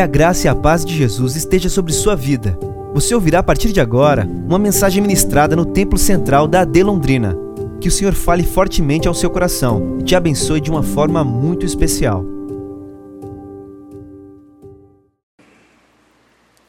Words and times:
Que 0.00 0.04
a 0.04 0.06
graça 0.06 0.46
e 0.46 0.48
a 0.48 0.54
paz 0.54 0.82
de 0.82 0.96
Jesus 0.96 1.36
esteja 1.36 1.68
sobre 1.68 1.92
sua 1.92 2.16
vida. 2.16 2.58
Você 2.94 3.14
ouvirá 3.14 3.40
a 3.40 3.42
partir 3.42 3.70
de 3.70 3.82
agora 3.82 4.24
uma 4.24 4.58
mensagem 4.58 5.02
ministrada 5.02 5.54
no 5.54 5.66
Templo 5.66 5.98
Central 5.98 6.48
da 6.48 6.62
AD 6.62 6.82
Londrina. 6.82 7.36
Que 7.82 7.88
o 7.88 7.90
Senhor 7.90 8.14
fale 8.14 8.42
fortemente 8.42 9.06
ao 9.06 9.12
seu 9.12 9.28
coração 9.28 9.98
e 10.00 10.02
te 10.02 10.16
abençoe 10.16 10.58
de 10.58 10.70
uma 10.70 10.82
forma 10.82 11.22
muito 11.22 11.66
especial. 11.66 12.24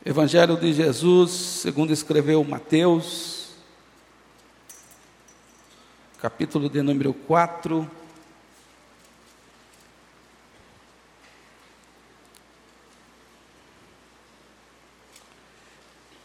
Evangelho 0.06 0.58
de 0.58 0.74
Jesus, 0.74 1.32
segundo 1.32 1.94
escreveu 1.94 2.44
Mateus, 2.44 3.52
capítulo 6.22 6.70
de 6.70 6.82
número 6.82 7.14
4. 7.14 8.01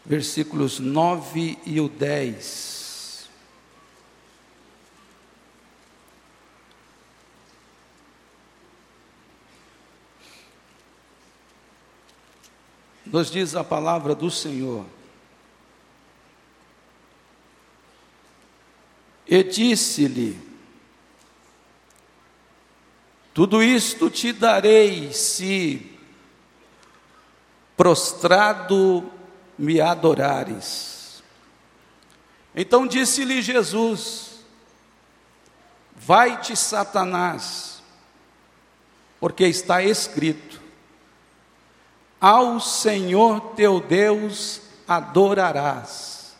Versículos 0.07 0.79
9 0.79 1.59
e 1.65 1.81
o 1.81 1.89
10. 1.89 3.29
Nos 13.05 13.29
diz 13.29 13.53
a 13.53 13.65
palavra 13.65 14.15
do 14.15 14.31
Senhor. 14.31 14.85
E 19.27 19.43
disse-lhe: 19.43 20.39
Tudo 23.33 23.61
isto 23.61 24.09
te 24.09 24.31
darei 24.31 25.11
se 25.11 25.85
prostrado 27.75 29.16
me 29.57 29.81
adorares. 29.81 31.23
Então 32.55 32.85
disse-lhe 32.87 33.41
Jesus: 33.41 34.41
Vai-te, 35.95 36.55
Satanás, 36.55 37.81
porque 39.19 39.45
está 39.45 39.81
escrito: 39.83 40.61
Ao 42.19 42.59
Senhor 42.59 43.53
teu 43.55 43.79
Deus 43.79 44.61
adorarás, 44.87 46.35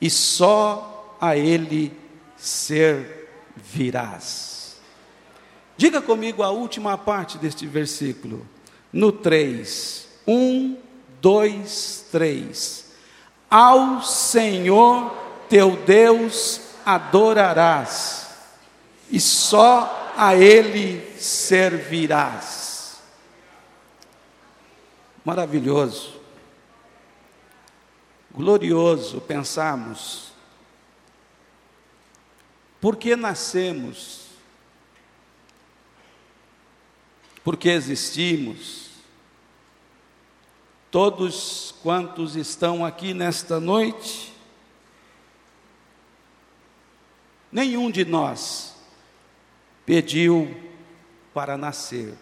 e 0.00 0.08
só 0.08 1.16
a 1.20 1.36
Ele 1.36 1.92
servirás. 2.36 3.20
Diga 5.76 6.00
comigo 6.00 6.42
a 6.42 6.50
última 6.50 6.96
parte 6.98 7.38
deste 7.38 7.66
versículo, 7.66 8.46
no 8.92 9.10
3. 9.12 10.08
1, 10.26 10.76
2, 11.22 12.06
3. 12.10 12.92
Ao 13.48 14.02
Senhor 14.02 15.16
teu 15.48 15.76
Deus 15.76 16.60
adorarás, 16.84 18.28
e 19.08 19.20
só 19.20 20.12
a 20.16 20.34
Ele 20.34 21.16
servirás. 21.16 23.00
Maravilhoso, 25.24 26.20
glorioso 28.34 29.20
pensarmos, 29.20 30.32
por 32.80 32.96
que 32.96 33.14
nascemos, 33.14 34.22
por 37.44 37.56
que 37.56 37.68
existimos, 37.68 38.91
todos 40.92 41.74
quantos 41.82 42.36
estão 42.36 42.84
aqui 42.84 43.14
nesta 43.14 43.58
noite, 43.58 44.30
nenhum 47.50 47.90
de 47.90 48.04
nós 48.04 48.76
pediu 49.86 50.54
para 51.32 51.56
nascer. 51.56 52.14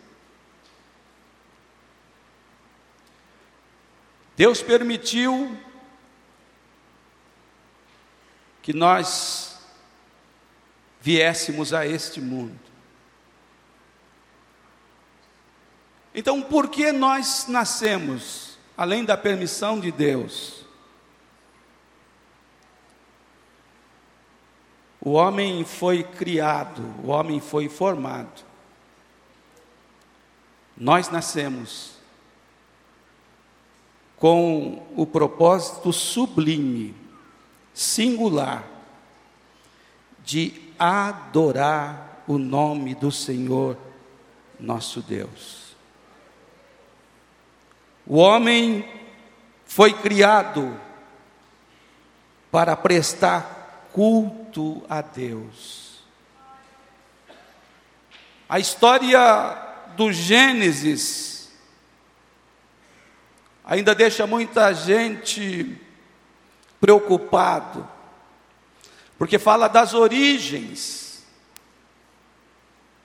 Deus 4.37 4.63
permitiu 4.63 5.59
que 8.63 8.73
nós 8.73 9.61
viéssemos 11.01 11.75
a 11.75 11.85
este 11.85 12.21
mundo. 12.21 12.57
Então, 16.15 16.41
por 16.41 16.69
que 16.69 16.93
nós 16.93 17.47
nascemos? 17.49 18.50
Além 18.81 19.05
da 19.05 19.15
permissão 19.15 19.79
de 19.79 19.93
Deus. 19.93 20.65
O 24.99 25.11
homem 25.11 25.67
foi 25.67 26.03
criado, 26.03 26.83
o 27.05 27.09
homem 27.09 27.41
foi 27.41 27.69
formado. 27.69 28.43
Nós 30.75 31.11
nascemos 31.11 31.93
com 34.17 34.87
o 34.97 35.05
propósito 35.05 35.93
sublime, 35.93 36.95
singular, 37.75 38.65
de 40.25 40.59
adorar 40.79 42.25
o 42.27 42.39
nome 42.39 42.95
do 42.95 43.13
Senhor 43.13 43.77
nosso 44.59 45.03
Deus. 45.03 45.70
O 48.13 48.17
homem 48.17 48.85
foi 49.65 49.93
criado 49.93 50.77
para 52.51 52.77
prestar 52.77 53.89
culto 53.93 54.85
a 54.91 55.01
Deus. 55.01 56.03
A 58.49 58.59
história 58.59 59.57
do 59.95 60.13
Gênesis 60.13 61.53
ainda 63.65 63.95
deixa 63.95 64.27
muita 64.27 64.73
gente 64.73 65.81
preocupado, 66.81 67.89
porque 69.17 69.39
fala 69.39 69.69
das 69.69 69.95
origens. 69.95 71.25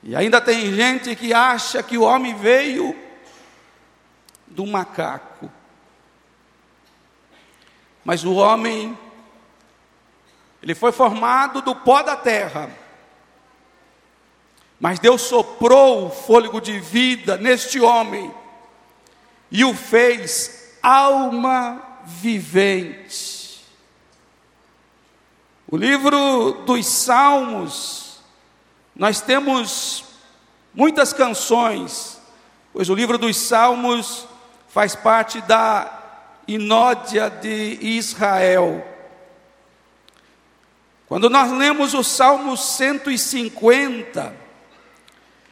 E 0.02 0.16
ainda 0.16 0.42
tem 0.42 0.74
gente 0.74 1.16
que 1.16 1.32
acha 1.32 1.84
que 1.84 1.96
o 1.96 2.02
homem 2.02 2.34
veio 2.34 3.05
do 4.47 4.66
macaco. 4.66 5.51
Mas 8.03 8.23
o 8.23 8.35
homem, 8.35 8.97
ele 10.61 10.75
foi 10.75 10.91
formado 10.91 11.61
do 11.61 11.75
pó 11.75 12.03
da 12.03 12.16
terra. 12.16 12.69
Mas 14.79 15.00
Deus 15.00 15.22
soprou 15.22 16.07
o 16.07 16.11
fôlego 16.11 16.61
de 16.61 16.79
vida 16.79 17.38
neste 17.38 17.79
homem 17.79 18.31
e 19.50 19.63
o 19.63 19.73
fez 19.73 20.77
alma 20.83 21.81
vivente. 22.06 23.66
O 25.67 25.77
livro 25.77 26.63
dos 26.66 26.85
Salmos, 26.85 28.19
nós 28.95 29.19
temos 29.19 30.06
muitas 30.73 31.12
canções, 31.12 32.22
pois 32.72 32.89
o 32.89 32.94
livro 32.94 33.17
dos 33.17 33.35
Salmos 33.35 34.27
faz 34.75 34.94
parte 34.94 35.40
da 35.40 35.90
inódia 36.46 37.30
de 37.30 37.80
Israel. 37.81 38.86
Quando 41.08 41.30
nós 41.30 41.50
lemos 41.50 41.94
o 41.94 42.03
Salmo 42.03 42.58
150 42.58 44.36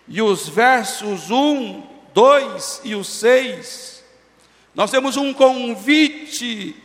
e 0.09 0.21
os 0.21 0.49
versos 0.49 1.31
1, 1.31 1.87
2 2.13 2.81
e 2.83 2.95
o 2.95 3.03
6, 3.05 4.03
nós 4.75 4.91
temos 4.91 5.15
um 5.15 5.33
convite 5.33 6.75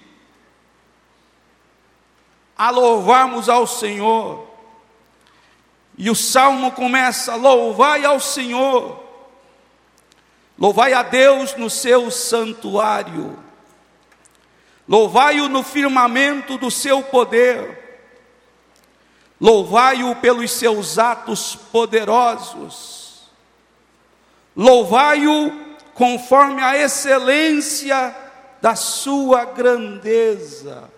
a 2.56 2.70
louvarmos 2.70 3.48
ao 3.48 3.66
Senhor. 3.66 4.46
E 5.96 6.08
o 6.08 6.14
salmo 6.14 6.70
começa: 6.70 7.34
Louvai 7.34 8.04
ao 8.04 8.20
Senhor, 8.20 9.07
Louvai 10.58 10.92
a 10.92 11.04
Deus 11.04 11.54
no 11.56 11.70
seu 11.70 12.10
santuário, 12.10 13.38
louvai-o 14.88 15.48
no 15.48 15.62
firmamento 15.62 16.58
do 16.58 16.68
seu 16.68 17.00
poder, 17.00 18.02
louvai-o 19.40 20.16
pelos 20.16 20.50
seus 20.50 20.98
atos 20.98 21.54
poderosos, 21.54 23.30
louvai-o 24.56 25.68
conforme 25.94 26.60
a 26.60 26.76
excelência 26.76 28.16
da 28.60 28.74
sua 28.74 29.44
grandeza. 29.44 30.90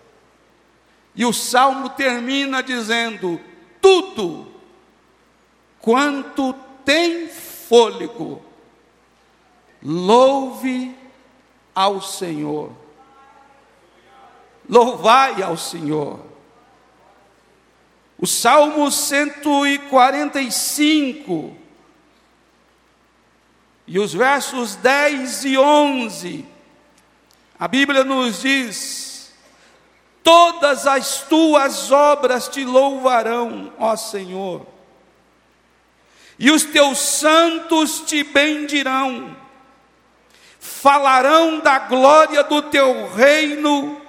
E 1.13 1.23
o 1.23 1.31
salmo 1.31 1.89
termina 1.89 2.63
dizendo: 2.63 3.39
tudo 3.79 4.51
quanto 5.79 6.53
tem 6.83 7.27
fôlego, 7.27 8.50
louve 9.83 10.95
ao 11.73 12.01
Senhor. 12.01 12.71
Louvai 14.69 15.41
ao 15.41 15.57
Senhor. 15.57 16.19
O 18.17 18.27
Salmo 18.27 18.91
145 18.91 21.61
e 23.87 23.97
os 23.99 24.13
versos 24.13 24.75
10 24.75 25.45
e 25.45 25.57
11, 25.57 26.45
a 27.59 27.67
Bíblia 27.67 28.03
nos 28.03 28.41
diz: 28.41 29.33
Todas 30.23 30.87
as 30.87 31.23
tuas 31.23 31.91
obras 31.91 32.47
te 32.47 32.63
louvarão, 32.63 33.73
ó 33.77 33.95
Senhor, 33.95 34.65
e 36.37 36.51
os 36.51 36.63
teus 36.63 36.99
santos 36.99 38.01
te 38.01 38.23
bendirão, 38.23 39.35
falarão 40.61 41.59
da 41.59 41.79
glória 41.79 42.43
do 42.43 42.61
teu 42.61 43.11
reino 43.11 43.99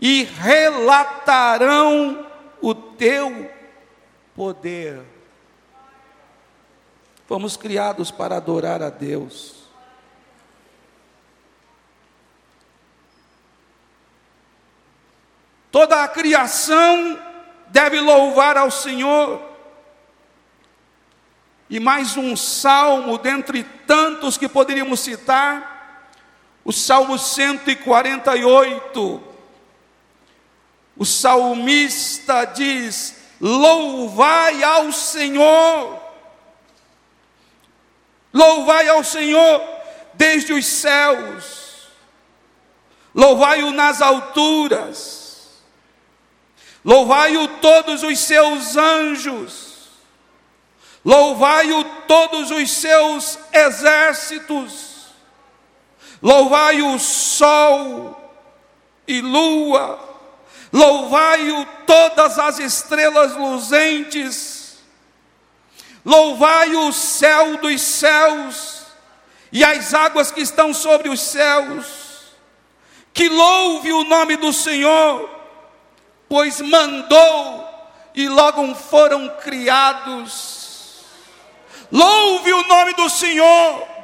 e 0.00 0.22
relatarão 0.22 2.24
o 2.62 2.72
teu 2.72 3.50
poder. 4.32 5.02
Fomos 7.26 7.56
criados 7.56 8.12
para 8.12 8.36
adorar 8.36 8.80
a 8.80 8.90
Deus. 8.90 9.68
Toda 15.72 16.04
a 16.04 16.08
criação 16.08 17.20
deve 17.66 18.00
louvar 18.00 18.56
ao 18.56 18.70
Senhor. 18.70 19.42
E 21.68 21.80
mais 21.80 22.16
um 22.16 22.36
salmo, 22.36 23.18
dentre 23.18 23.64
tantos 23.84 24.38
que 24.38 24.48
poderíamos 24.48 25.00
citar, 25.00 25.77
o 26.68 26.72
Salmo 26.72 27.18
148. 27.18 29.22
O 30.98 31.06
salmista 31.06 32.44
diz: 32.44 33.16
Louvai 33.40 34.62
ao 34.62 34.92
Senhor, 34.92 35.98
louvai 38.34 38.86
ao 38.86 39.02
Senhor 39.02 39.62
desde 40.12 40.52
os 40.52 40.66
céus, 40.66 41.88
louvai-o 43.14 43.70
nas 43.70 44.02
alturas, 44.02 45.62
louvai-o 46.84 47.48
todos 47.62 48.02
os 48.02 48.18
seus 48.18 48.76
anjos, 48.76 49.88
louvai-o 51.02 51.82
todos 52.06 52.50
os 52.50 52.70
seus 52.72 53.38
exércitos, 53.54 54.87
louvai 56.22 56.82
o 56.82 56.98
sol 56.98 58.16
e 59.06 59.20
lua, 59.20 60.08
Louvai-o 60.72 61.64
todas 61.86 62.38
as 62.38 62.58
estrelas 62.58 63.34
luzentes, 63.34 64.78
louvai 66.04 66.74
o 66.76 66.92
céu 66.92 67.56
dos 67.58 67.80
céus 67.80 68.82
e 69.50 69.64
as 69.64 69.94
águas 69.94 70.30
que 70.30 70.42
estão 70.42 70.74
sobre 70.74 71.08
os 71.08 71.20
céus, 71.20 71.86
que 73.14 73.30
louve 73.30 73.92
o 73.92 74.04
nome 74.04 74.36
do 74.36 74.52
Senhor, 74.52 75.28
pois 76.28 76.60
mandou 76.60 77.66
e 78.14 78.28
logo 78.28 78.74
foram 78.74 79.28
criados. 79.40 80.58
Louve 81.90 82.52
o 82.52 82.68
nome 82.68 82.92
do 82.92 83.08
Senhor. 83.08 83.97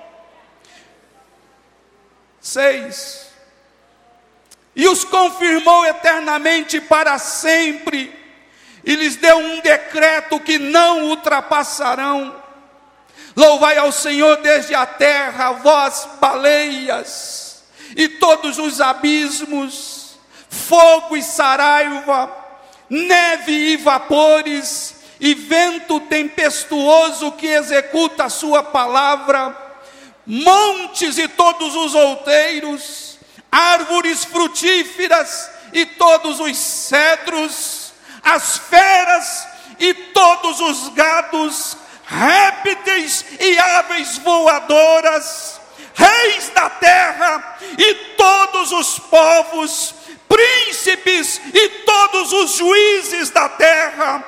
Seis 2.44 3.24
e 4.76 4.88
os 4.88 5.04
confirmou 5.04 5.86
eternamente 5.86 6.80
para 6.80 7.18
sempre, 7.18 8.12
e 8.82 8.94
lhes 8.96 9.16
deu 9.16 9.38
um 9.38 9.60
decreto 9.60 10.40
que 10.40 10.58
não 10.58 11.04
ultrapassarão. 11.04 12.42
Louvai 13.36 13.78
ao 13.78 13.92
Senhor 13.92 14.36
desde 14.38 14.74
a 14.74 14.84
terra, 14.84 15.52
vós 15.52 16.08
baleias, 16.20 17.62
e 17.96 18.08
todos 18.08 18.58
os 18.58 18.80
abismos, 18.80 20.16
fogo 20.48 21.16
e 21.16 21.22
saraiva, 21.22 22.30
neve 22.90 23.52
e 23.52 23.76
vapores, 23.76 24.96
e 25.20 25.34
vento 25.34 26.00
tempestuoso 26.00 27.32
que 27.32 27.46
executa 27.46 28.24
a 28.24 28.28
sua 28.28 28.62
palavra, 28.62 29.63
montes 30.26 31.18
e 31.18 31.28
todos 31.28 31.74
os 31.74 31.94
outeiros, 31.94 33.18
árvores 33.50 34.24
frutíferas 34.24 35.50
e 35.72 35.84
todos 35.86 36.40
os 36.40 36.56
cedros, 36.56 37.92
as 38.22 38.58
feras 38.58 39.46
e 39.78 39.92
todos 39.92 40.60
os 40.60 40.88
gados, 40.90 41.76
répteis 42.06 43.24
e 43.38 43.58
aves 43.58 44.18
voadoras, 44.18 45.60
reis 45.94 46.48
da 46.50 46.70
terra 46.70 47.58
e 47.78 47.94
todos 48.16 48.72
os 48.72 48.98
povos, 48.98 49.94
príncipes 50.28 51.40
e 51.52 51.68
todos 51.84 52.32
os 52.32 52.56
juízes 52.56 53.30
da 53.30 53.48
terra, 53.48 54.24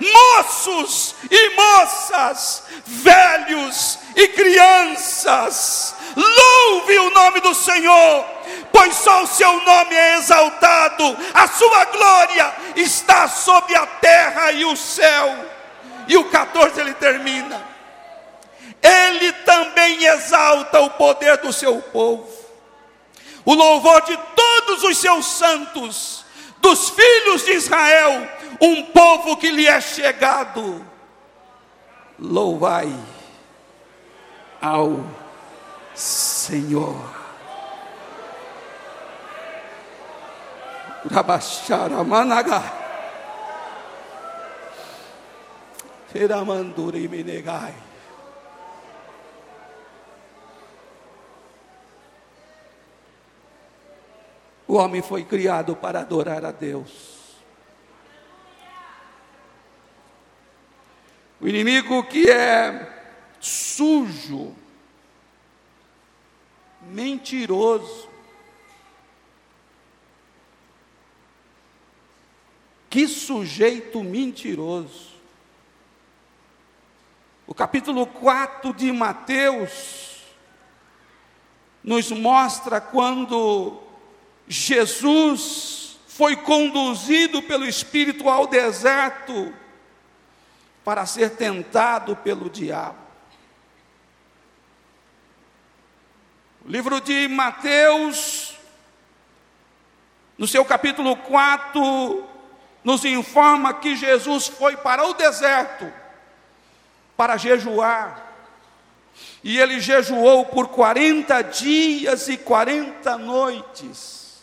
moços 0.00 1.14
e 1.30 1.50
moças, 1.50 2.64
velhos 2.86 3.98
e 4.14 4.28
crianças, 4.28 5.94
louve 6.16 6.98
o 6.98 7.10
nome 7.10 7.40
do 7.40 7.54
Senhor, 7.54 8.24
pois 8.70 8.94
só 8.94 9.22
o 9.22 9.26
seu 9.26 9.60
nome 9.60 9.94
é 9.94 10.16
exaltado, 10.16 11.16
a 11.34 11.46
sua 11.48 11.84
glória 11.86 12.52
está 12.76 13.28
sobre 13.28 13.74
a 13.74 13.86
terra 13.86 14.52
e 14.52 14.64
o 14.64 14.76
céu. 14.76 15.50
E 16.08 16.16
o 16.16 16.24
14 16.24 16.80
ele 16.80 16.94
termina. 16.94 17.62
Ele 18.82 19.32
também 19.32 20.04
exalta 20.04 20.80
o 20.80 20.90
poder 20.90 21.36
do 21.38 21.52
seu 21.52 21.80
povo, 21.80 22.28
o 23.44 23.54
louvor 23.54 24.02
de 24.02 24.16
todos 24.34 24.82
os 24.82 24.98
seus 24.98 25.24
santos, 25.24 26.24
dos 26.58 26.90
filhos 26.90 27.44
de 27.44 27.52
Israel, 27.52 28.28
um 28.60 28.82
povo 28.86 29.36
que 29.36 29.50
lhe 29.50 29.68
é 29.68 29.80
chegado. 29.80 30.84
Louvai 32.18 32.92
ao 34.62 35.04
Senhor. 35.92 36.96
Rabachara 41.10 42.04
managa. 42.04 42.62
Teramanduri 46.12 47.08
minegai. 47.08 47.74
O 54.68 54.76
homem 54.76 55.02
foi 55.02 55.24
criado 55.24 55.74
para 55.74 56.00
adorar 56.00 56.44
a 56.44 56.52
Deus. 56.52 57.36
O 61.40 61.48
inimigo 61.48 62.04
que 62.04 62.30
é 62.30 63.02
sujo, 63.40 64.54
mentiroso, 66.82 68.12
Que 72.92 73.08
sujeito 73.08 74.04
mentiroso. 74.04 75.12
O 77.46 77.54
capítulo 77.54 78.06
4 78.06 78.74
de 78.74 78.92
Mateus 78.92 80.18
nos 81.82 82.12
mostra 82.12 82.82
quando 82.82 83.82
Jesus 84.46 85.98
foi 86.06 86.36
conduzido 86.36 87.40
pelo 87.40 87.64
Espírito 87.64 88.28
ao 88.28 88.46
deserto 88.46 89.54
para 90.84 91.06
ser 91.06 91.30
tentado 91.30 92.14
pelo 92.16 92.50
diabo. 92.50 93.01
O 96.64 96.68
livro 96.68 97.00
de 97.00 97.26
Mateus, 97.26 98.56
no 100.38 100.46
seu 100.46 100.64
capítulo 100.64 101.16
4, 101.16 102.24
nos 102.84 103.04
informa 103.04 103.74
que 103.74 103.96
Jesus 103.96 104.46
foi 104.46 104.76
para 104.76 105.04
o 105.04 105.12
deserto 105.12 105.92
para 107.16 107.36
jejuar. 107.36 108.32
E 109.42 109.58
ele 109.58 109.80
jejuou 109.80 110.46
por 110.46 110.68
40 110.68 111.42
dias 111.42 112.28
e 112.28 112.36
40 112.36 113.18
noites. 113.18 114.40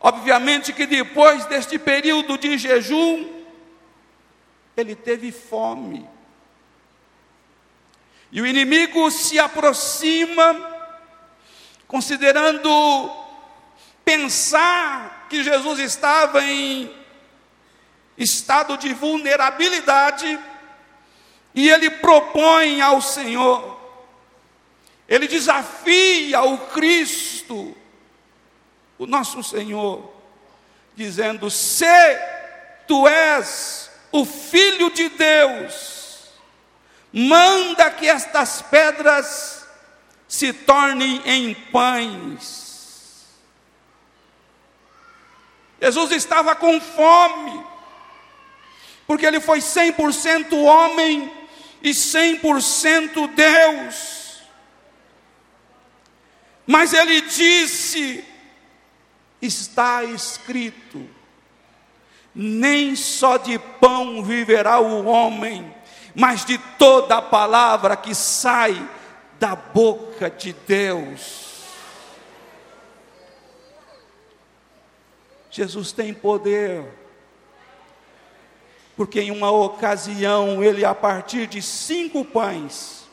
Obviamente 0.00 0.72
que 0.72 0.86
depois 0.86 1.44
deste 1.44 1.78
período 1.78 2.38
de 2.38 2.56
jejum, 2.56 3.44
ele 4.74 4.94
teve 4.94 5.30
fome. 5.30 6.08
E 8.32 8.40
o 8.40 8.46
inimigo 8.46 9.10
se 9.10 9.38
aproxima 9.38 10.75
considerando 11.86 13.10
pensar 14.04 15.26
que 15.28 15.42
Jesus 15.42 15.78
estava 15.80 16.42
em 16.42 16.90
estado 18.16 18.76
de 18.78 18.92
vulnerabilidade, 18.94 20.38
e 21.54 21.68
ele 21.68 21.88
propõe 21.90 22.80
ao 22.80 23.00
Senhor, 23.00 23.80
ele 25.08 25.26
desafia 25.26 26.42
o 26.42 26.58
Cristo, 26.68 27.76
o 28.98 29.06
nosso 29.06 29.42
Senhor, 29.42 30.12
dizendo: 30.94 31.50
Se 31.50 31.86
tu 32.86 33.06
és 33.06 33.90
o 34.12 34.24
Filho 34.24 34.90
de 34.90 35.08
Deus, 35.10 36.30
manda 37.12 37.90
que 37.90 38.08
estas 38.08 38.62
pedras 38.62 39.65
se 40.28 40.52
tornem 40.52 41.22
em 41.24 41.54
pães. 41.54 43.26
Jesus 45.80 46.10
estava 46.12 46.56
com 46.56 46.80
fome, 46.80 47.64
porque 49.06 49.26
ele 49.26 49.40
foi 49.40 49.60
100% 49.60 50.52
homem 50.54 51.32
e 51.82 51.90
100% 51.90 53.34
Deus. 53.34 54.42
Mas 56.66 56.92
ele 56.92 57.20
disse: 57.20 58.24
está 59.40 60.02
escrito, 60.02 61.08
nem 62.34 62.96
só 62.96 63.36
de 63.36 63.58
pão 63.58 64.24
viverá 64.24 64.80
o 64.80 65.04
homem, 65.04 65.72
mas 66.14 66.44
de 66.44 66.58
toda 66.58 67.18
a 67.18 67.22
palavra 67.22 67.96
que 67.96 68.14
sai 68.14 68.95
da 69.38 69.54
boca 69.54 70.30
de 70.30 70.54
Deus. 70.66 71.44
Jesus 75.50 75.92
tem 75.92 76.12
poder, 76.12 76.84
porque 78.94 79.20
em 79.20 79.30
uma 79.30 79.50
ocasião, 79.50 80.62
ele, 80.62 80.84
a 80.84 80.94
partir 80.94 81.46
de 81.46 81.62
cinco 81.62 82.24
pães, 82.24 83.06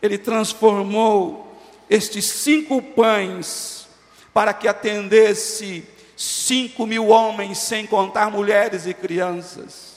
ele 0.00 0.18
transformou 0.18 1.56
estes 1.88 2.24
cinco 2.24 2.82
pães 2.82 3.86
para 4.34 4.52
que 4.52 4.66
atendesse 4.66 5.86
cinco 6.16 6.86
mil 6.86 7.08
homens, 7.08 7.58
sem 7.58 7.86
contar 7.86 8.30
mulheres 8.30 8.86
e 8.86 8.94
crianças. 8.94 9.91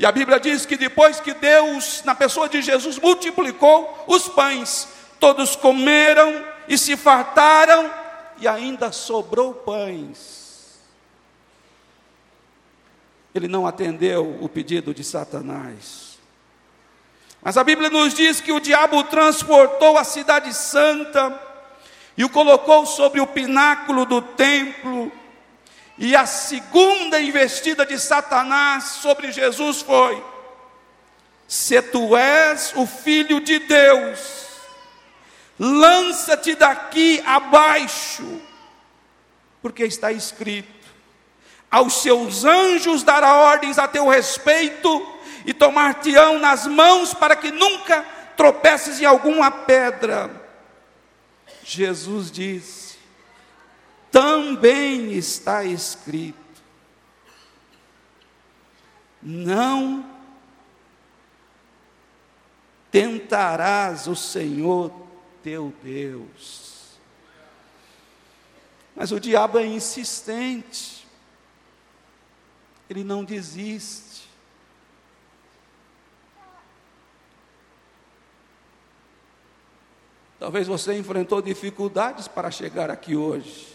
E 0.00 0.04
a 0.04 0.10
Bíblia 0.10 0.40
diz 0.40 0.66
que 0.66 0.76
depois 0.76 1.20
que 1.20 1.32
Deus, 1.32 2.02
na 2.04 2.16
pessoa 2.16 2.48
de 2.48 2.60
Jesus, 2.60 2.98
multiplicou 2.98 4.04
os 4.08 4.28
pães, 4.28 4.88
todos 5.20 5.54
comeram 5.54 6.44
e 6.66 6.76
se 6.76 6.96
fartaram, 6.96 7.88
e 8.40 8.48
ainda 8.48 8.90
sobrou 8.90 9.54
pães 9.54 10.40
ele 13.34 13.48
não 13.48 13.66
atendeu 13.66 14.38
o 14.40 14.48
pedido 14.48 14.92
de 14.92 15.04
Satanás. 15.04 16.18
Mas 17.42 17.56
a 17.56 17.64
Bíblia 17.64 17.88
nos 17.88 18.12
diz 18.12 18.40
que 18.40 18.52
o 18.52 18.60
diabo 18.60 19.02
transportou 19.04 19.96
a 19.96 20.04
cidade 20.04 20.52
santa 20.52 21.40
e 22.16 22.24
o 22.24 22.28
colocou 22.28 22.84
sobre 22.84 23.20
o 23.20 23.26
pináculo 23.26 24.04
do 24.04 24.20
templo. 24.20 25.10
E 26.00 26.16
a 26.16 26.26
segunda 26.26 27.20
investida 27.20 27.86
de 27.86 27.96
Satanás 27.98 28.84
sobre 29.02 29.30
Jesus 29.30 29.82
foi: 29.82 30.20
Se 31.46 31.80
tu 31.80 32.16
és 32.16 32.72
o 32.74 32.86
filho 32.86 33.40
de 33.40 33.60
Deus, 33.60 34.18
lança-te 35.58 36.56
daqui 36.56 37.22
abaixo, 37.24 38.40
porque 39.62 39.84
está 39.84 40.10
escrito 40.10 40.80
aos 41.70 42.02
seus 42.02 42.44
anjos 42.44 43.02
dará 43.02 43.34
ordens 43.34 43.78
a 43.78 43.86
teu 43.86 44.08
respeito 44.08 45.18
e 45.46 45.54
tomar-te-ão 45.54 46.38
nas 46.38 46.66
mãos 46.66 47.14
para 47.14 47.36
que 47.36 47.50
nunca 47.50 48.04
tropeces 48.36 49.00
em 49.00 49.04
alguma 49.04 49.50
pedra. 49.50 50.30
Jesus 51.62 52.30
disse: 52.30 52.79
também 54.10 55.12
está 55.12 55.64
escrito, 55.64 56.38
não 59.22 60.08
tentarás 62.90 64.06
o 64.06 64.16
Senhor 64.16 64.92
teu 65.42 65.72
Deus. 65.82 66.98
Mas 68.96 69.12
o 69.12 69.20
diabo 69.20 69.58
é 69.58 69.66
insistente 69.66 71.00
ele 72.90 73.04
não 73.04 73.22
desiste. 73.24 74.28
Talvez 80.40 80.66
você 80.66 80.98
enfrentou 80.98 81.40
dificuldades 81.40 82.26
para 82.26 82.50
chegar 82.50 82.90
aqui 82.90 83.14
hoje. 83.14 83.69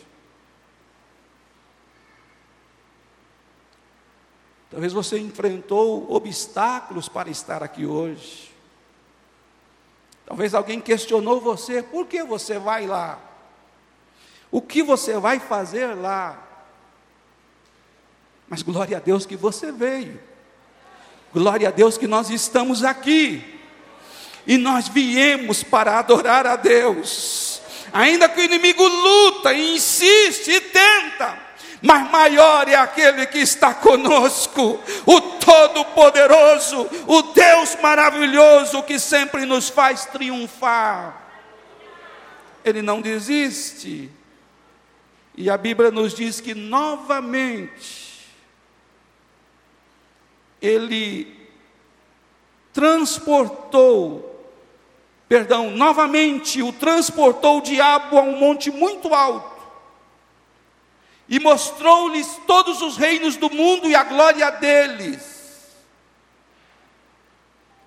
Talvez 4.75 4.91
você 4.91 5.17
enfrentou 5.17 6.05
obstáculos 6.13 7.07
para 7.07 7.29
estar 7.29 7.63
aqui 7.63 7.85
hoje. 7.85 8.51
Talvez 10.25 10.53
alguém 10.53 10.81
questionou 10.81 11.39
você: 11.39 11.81
por 11.81 12.05
que 12.05 12.21
você 12.23 12.59
vai 12.59 12.85
lá? 12.85 13.17
O 14.51 14.61
que 14.61 14.83
você 14.83 15.17
vai 15.17 15.39
fazer 15.39 15.95
lá? 15.95 16.45
Mas 18.49 18.63
glória 18.63 18.97
a 18.97 18.99
Deus 18.99 19.25
que 19.25 19.37
você 19.37 19.71
veio. 19.71 20.21
Glória 21.33 21.69
a 21.69 21.71
Deus 21.71 21.97
que 21.97 22.05
nós 22.05 22.29
estamos 22.29 22.83
aqui. 22.83 23.61
E 24.45 24.57
nós 24.57 24.89
viemos 24.89 25.63
para 25.63 25.99
adorar 25.99 26.45
a 26.45 26.57
Deus. 26.57 27.61
Ainda 27.93 28.27
que 28.27 28.41
o 28.41 28.43
inimigo 28.43 28.85
luta 28.85 29.53
e 29.53 29.75
insiste 29.75 30.49
e 30.49 30.59
tenta, 30.59 31.44
mas 31.85 32.09
maior 32.09 32.67
é 32.67 32.73
aquele 32.73 33.27
que 33.27 33.37
está 33.37 33.71
conosco, 33.71 34.79
o 35.05 35.21
Todo-Poderoso, 35.21 36.89
o 37.05 37.21
Deus 37.31 37.77
maravilhoso 37.79 38.81
que 38.81 38.97
sempre 38.97 39.45
nos 39.45 39.69
faz 39.69 40.05
triunfar. 40.05 41.21
Ele 42.63 42.81
não 42.81 43.01
desiste. 43.01 44.09
E 45.37 45.47
a 45.47 45.55
Bíblia 45.57 45.91
nos 45.91 46.15
diz 46.15 46.41
que 46.41 46.55
novamente 46.55 48.25
ele 50.59 51.47
transportou, 52.73 54.43
perdão, 55.29 55.69
novamente 55.69 56.63
o 56.63 56.73
transportou 56.73 57.59
o 57.59 57.61
diabo 57.61 58.17
a 58.17 58.23
um 58.23 58.39
monte 58.39 58.71
muito 58.71 59.13
alto 59.13 59.54
e 61.27 61.39
mostrou-lhes 61.39 62.39
todos 62.45 62.81
os 62.81 62.97
reinos 62.97 63.35
do 63.35 63.49
mundo 63.49 63.89
e 63.89 63.95
a 63.95 64.03
glória 64.03 64.49
deles. 64.51 65.35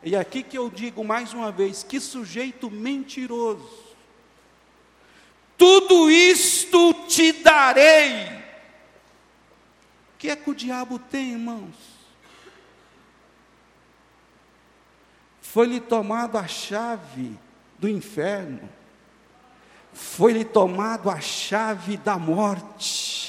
E 0.02 0.14
é 0.14 0.18
aqui 0.18 0.42
que 0.42 0.56
eu 0.56 0.70
digo 0.70 1.04
mais 1.04 1.32
uma 1.32 1.50
vez: 1.50 1.82
que 1.82 2.00
sujeito 2.00 2.70
mentiroso. 2.70 3.86
Tudo 5.56 6.08
isto 6.10 6.94
te 7.08 7.32
darei. 7.32 8.38
O 10.14 10.18
que 10.18 10.30
é 10.30 10.36
que 10.36 10.50
o 10.50 10.54
diabo 10.54 10.98
tem, 10.98 11.32
irmãos? 11.32 11.74
Foi-lhe 15.40 15.80
tomado 15.80 16.36
a 16.38 16.46
chave 16.46 17.36
do 17.78 17.88
inferno, 17.88 18.68
foi-lhe 19.92 20.44
tomado 20.44 21.10
a 21.10 21.20
chave 21.20 21.96
da 21.96 22.18
morte. 22.18 23.27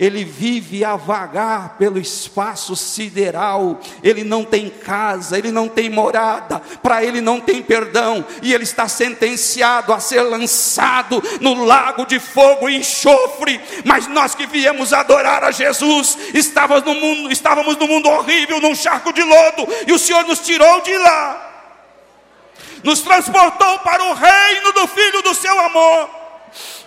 Ele 0.00 0.24
vive 0.24 0.82
a 0.82 0.96
vagar 0.96 1.76
pelo 1.76 1.98
espaço 1.98 2.74
sideral, 2.74 3.78
ele 4.02 4.24
não 4.24 4.46
tem 4.46 4.70
casa, 4.70 5.36
ele 5.36 5.50
não 5.50 5.68
tem 5.68 5.90
morada, 5.90 6.58
para 6.82 7.04
ele 7.04 7.20
não 7.20 7.38
tem 7.38 7.62
perdão, 7.62 8.24
e 8.40 8.54
ele 8.54 8.64
está 8.64 8.88
sentenciado 8.88 9.92
a 9.92 10.00
ser 10.00 10.22
lançado 10.22 11.22
no 11.42 11.66
lago 11.66 12.06
de 12.06 12.18
fogo 12.18 12.70
e 12.70 12.76
enxofre. 12.76 13.60
Mas 13.84 14.06
nós 14.06 14.34
que 14.34 14.46
viemos 14.46 14.94
adorar 14.94 15.44
a 15.44 15.50
Jesus, 15.50 16.16
estávamos 16.32 16.84
no 16.84 16.94
mundo, 16.94 17.30
estávamos 17.30 17.76
no 17.76 17.86
mundo 17.86 18.08
horrível, 18.08 18.58
num 18.58 18.74
charco 18.74 19.12
de 19.12 19.22
lodo, 19.22 19.68
e 19.86 19.92
o 19.92 19.98
Senhor 19.98 20.24
nos 20.24 20.38
tirou 20.38 20.80
de 20.80 20.96
lá. 20.96 21.48
Nos 22.82 23.00
transportou 23.02 23.78
para 23.80 24.02
o 24.02 24.14
reino 24.14 24.72
do 24.72 24.86
Filho 24.88 25.20
do 25.20 25.34
seu 25.34 25.58
amor, 25.60 26.19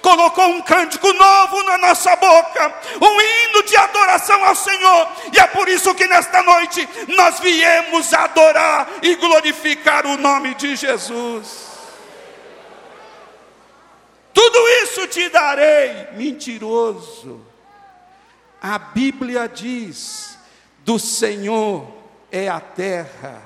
colocou 0.04 0.50
um 0.50 0.62
cântico 0.62 1.12
novo 1.14 1.64
na 1.64 1.78
nossa 1.78 2.14
boca, 2.18 2.76
um 3.02 3.22
hino 3.22 3.64
de 3.64 3.76
adoração 3.78 4.44
ao 4.44 4.54
Senhor, 4.54 5.08
e 5.34 5.40
é 5.40 5.48
por 5.48 5.68
isso 5.70 5.96
que 5.96 6.06
nesta 6.06 6.44
noite 6.44 6.88
nós 7.16 7.40
viemos 7.40 8.14
adorar 8.14 8.88
e 9.02 9.16
glorificar 9.16 10.06
o 10.06 10.18
nome 10.18 10.54
de 10.56 10.76
Jesus. 10.76 11.72
Tudo 14.34 14.68
isso 14.84 15.08
te 15.08 15.30
darei. 15.30 16.10
Mentiroso. 16.18 17.40
A 18.62 18.78
Bíblia 18.78 19.48
diz: 19.48 20.38
do 20.84 21.00
Senhor 21.00 21.88
é 22.30 22.50
a 22.50 22.60
terra 22.60 23.42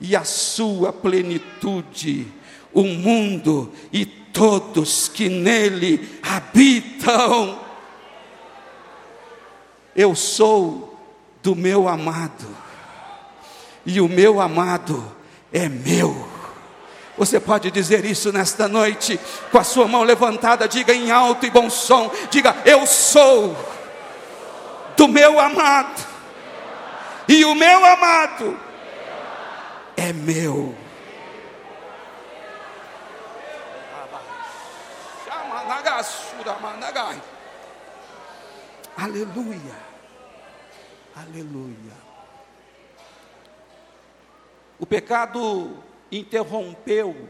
e 0.00 0.14
a 0.14 0.24
sua 0.24 0.92
plenitude, 0.92 2.28
o 2.72 2.84
mundo 2.84 3.72
e 3.92 4.19
todos 4.32 5.08
que 5.08 5.28
nele 5.28 6.20
habitam. 6.22 7.58
Eu 9.94 10.14
sou 10.14 10.98
do 11.42 11.54
meu 11.56 11.88
amado, 11.88 12.46
e 13.84 14.00
o 14.00 14.08
meu 14.08 14.40
amado 14.40 15.04
é 15.52 15.68
meu. 15.68 16.28
Você 17.18 17.38
pode 17.38 17.70
dizer 17.70 18.04
isso 18.04 18.32
nesta 18.32 18.66
noite, 18.66 19.20
com 19.50 19.58
a 19.58 19.64
sua 19.64 19.86
mão 19.86 20.02
levantada, 20.02 20.66
diga 20.66 20.94
em 20.94 21.10
alto 21.10 21.44
e 21.44 21.50
bom 21.50 21.68
som: 21.68 22.10
diga, 22.30 22.56
Eu 22.64 22.86
sou 22.86 23.56
do 24.96 25.08
meu 25.08 25.38
amado, 25.38 26.06
e 27.28 27.44
o 27.44 27.54
meu 27.54 27.84
amado 27.84 28.58
é 29.96 30.12
meu. 30.12 30.74
Aleluia. 38.96 39.90
Aleluia. 41.14 42.10
O 44.78 44.86
pecado 44.86 45.76
interrompeu 46.10 47.28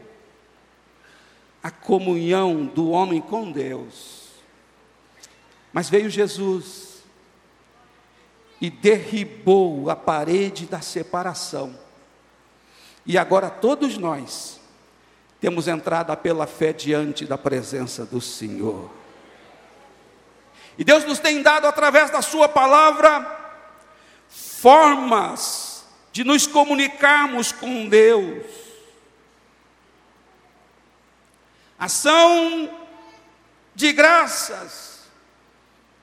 a 1.61 1.69
comunhão 1.69 2.65
do 2.65 2.89
homem 2.89 3.21
com 3.21 3.51
Deus. 3.51 4.29
Mas 5.71 5.89
veio 5.89 6.09
Jesus 6.09 7.03
e 8.59 8.69
derribou 8.69 9.89
a 9.89 9.95
parede 9.95 10.65
da 10.65 10.81
separação. 10.81 11.77
E 13.05 13.17
agora 13.17 13.49
todos 13.49 13.97
nós 13.97 14.59
temos 15.39 15.67
entrada 15.67 16.15
pela 16.15 16.45
fé 16.45 16.71
diante 16.71 17.25
da 17.25 17.37
presença 17.37 18.05
do 18.05 18.21
Senhor. 18.21 19.00
E 20.77 20.83
Deus 20.83 21.05
nos 21.05 21.19
tem 21.19 21.41
dado 21.41 21.67
através 21.67 22.09
da 22.09 22.21
Sua 22.21 22.47
palavra 22.47 23.39
formas 24.29 25.85
de 26.11 26.23
nos 26.23 26.47
comunicarmos 26.47 27.51
com 27.51 27.87
Deus. 27.87 28.45
Ação 31.79 32.69
de 33.73 33.91
graças 33.91 35.09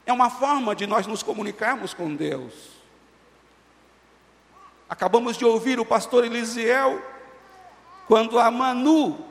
é 0.04 0.12
uma 0.12 0.30
forma 0.30 0.74
de 0.74 0.86
nós 0.86 1.06
nos 1.06 1.22
comunicarmos 1.22 1.94
com 1.94 2.14
Deus. 2.14 2.52
Acabamos 4.88 5.36
de 5.36 5.44
ouvir 5.44 5.78
o 5.78 5.84
pastor 5.84 6.24
Elisiel, 6.24 7.00
quando 8.06 8.38
a 8.38 8.50
Manu, 8.50 9.24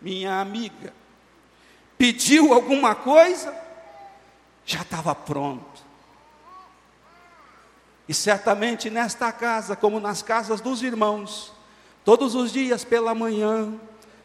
minha 0.00 0.40
amiga, 0.40 0.94
pediu 1.98 2.54
alguma 2.54 2.94
coisa, 2.94 3.63
já 4.64 4.82
estava 4.82 5.14
pronto. 5.14 5.84
E 8.08 8.14
certamente 8.14 8.90
nesta 8.90 9.32
casa, 9.32 9.74
como 9.74 9.98
nas 9.98 10.22
casas 10.22 10.60
dos 10.60 10.82
irmãos, 10.82 11.52
todos 12.04 12.34
os 12.34 12.52
dias 12.52 12.84
pela 12.84 13.14
manhã, 13.14 13.72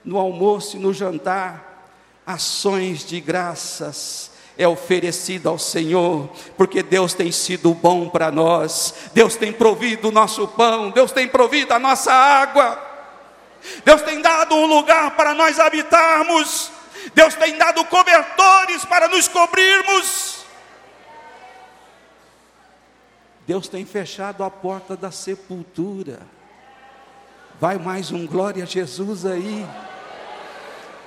no 0.03 0.17
almoço 0.17 0.75
e 0.75 0.79
no 0.79 0.93
jantar, 0.93 1.87
ações 2.25 3.05
de 3.05 3.19
graças 3.19 4.31
é 4.57 4.67
oferecida 4.67 5.47
ao 5.47 5.57
Senhor, 5.57 6.29
porque 6.57 6.83
Deus 6.83 7.13
tem 7.13 7.31
sido 7.31 7.73
bom 7.73 8.09
para 8.09 8.29
nós, 8.29 8.93
Deus 9.13 9.37
tem 9.37 9.53
provido 9.53 10.09
o 10.09 10.11
nosso 10.11 10.45
pão, 10.49 10.91
Deus 10.91 11.13
tem 11.13 11.29
provido 11.29 11.73
a 11.73 11.79
nossa 11.79 12.11
água, 12.11 12.77
Deus 13.85 14.01
tem 14.01 14.21
dado 14.21 14.53
um 14.55 14.65
lugar 14.65 15.11
para 15.11 15.33
nós 15.33 15.61
habitarmos, 15.61 16.71
Deus 17.15 17.35
tem 17.35 17.57
dado 17.57 17.85
cobertores 17.85 18.83
para 18.83 19.07
nos 19.07 19.29
cobrirmos. 19.29 20.28
Deus 23.49 23.67
tem 23.67 23.83
fechado 23.83 24.43
a 24.43 24.51
porta 24.51 24.95
da 24.95 25.09
sepultura. 25.09 26.19
Vai 27.59 27.79
mais 27.79 28.11
um 28.11 28.27
glória 28.27 28.63
a 28.63 28.67
Jesus 28.67 29.25
aí. 29.25 29.65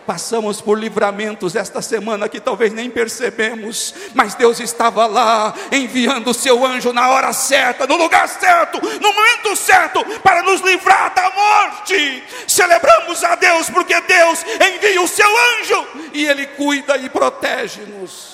Passamos 0.05 0.61
por 0.61 0.77
livramentos 0.77 1.55
esta 1.55 1.81
semana 1.81 2.29
que 2.29 2.41
talvez 2.41 2.73
nem 2.73 2.91
percebemos, 2.91 3.95
mas 4.13 4.35
Deus 4.35 4.59
estava 4.59 5.07
lá, 5.07 5.55
enviando 5.71 6.31
o 6.31 6.35
seu 6.35 6.67
anjo 6.67 6.93
na 6.93 7.11
hora 7.11 7.33
certa, 7.33 7.87
no 7.87 7.97
lugar 7.97 8.29
certo, 8.29 8.81
no 8.85 9.15
momento 9.15 9.55
certo, 9.55 10.05
para 10.19 10.43
nos 10.43 10.63
livrar 10.63 11.15
da 11.15 11.31
morte. 11.31 12.25
Celebramos 12.49 13.23
a 13.23 13.37
Deus 13.37 13.71
porque 13.71 14.01
Deus 14.01 14.45
envia 14.75 15.01
o 15.01 15.07
seu 15.07 15.29
anjo 15.29 15.87
e 16.13 16.27
ele 16.27 16.45
cuida 16.49 16.97
e 16.97 17.09
protege-nos. 17.09 18.32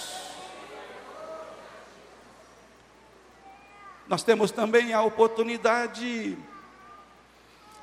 Nós 4.09 4.23
temos 4.23 4.51
também 4.51 4.95
a 4.95 5.03
oportunidade 5.03 6.37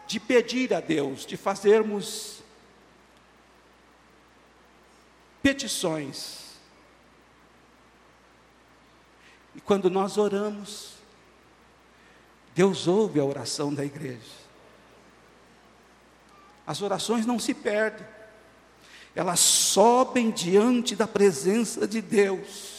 de 0.08 0.20
pedir 0.20 0.74
a 0.74 0.80
Deus, 0.80 1.26
de 1.26 1.38
fazermos 1.38 2.44
petições. 5.42 6.56
E 9.54 9.62
quando 9.62 9.90
nós 9.90 10.18
oramos, 10.18 10.94
Deus 12.56 12.88
ouve 12.88 13.20
a 13.20 13.24
oração 13.24 13.72
da 13.72 13.86
igreja. 13.86 14.46
As 16.66 16.82
orações 16.82 17.26
não 17.26 17.38
se 17.38 17.54
perdem, 17.54 18.08
elas 19.16 19.40
sobem 19.40 20.32
diante 20.32 20.96
da 20.96 21.08
presença 21.08 21.88
de 21.88 22.02
Deus. 22.02 22.75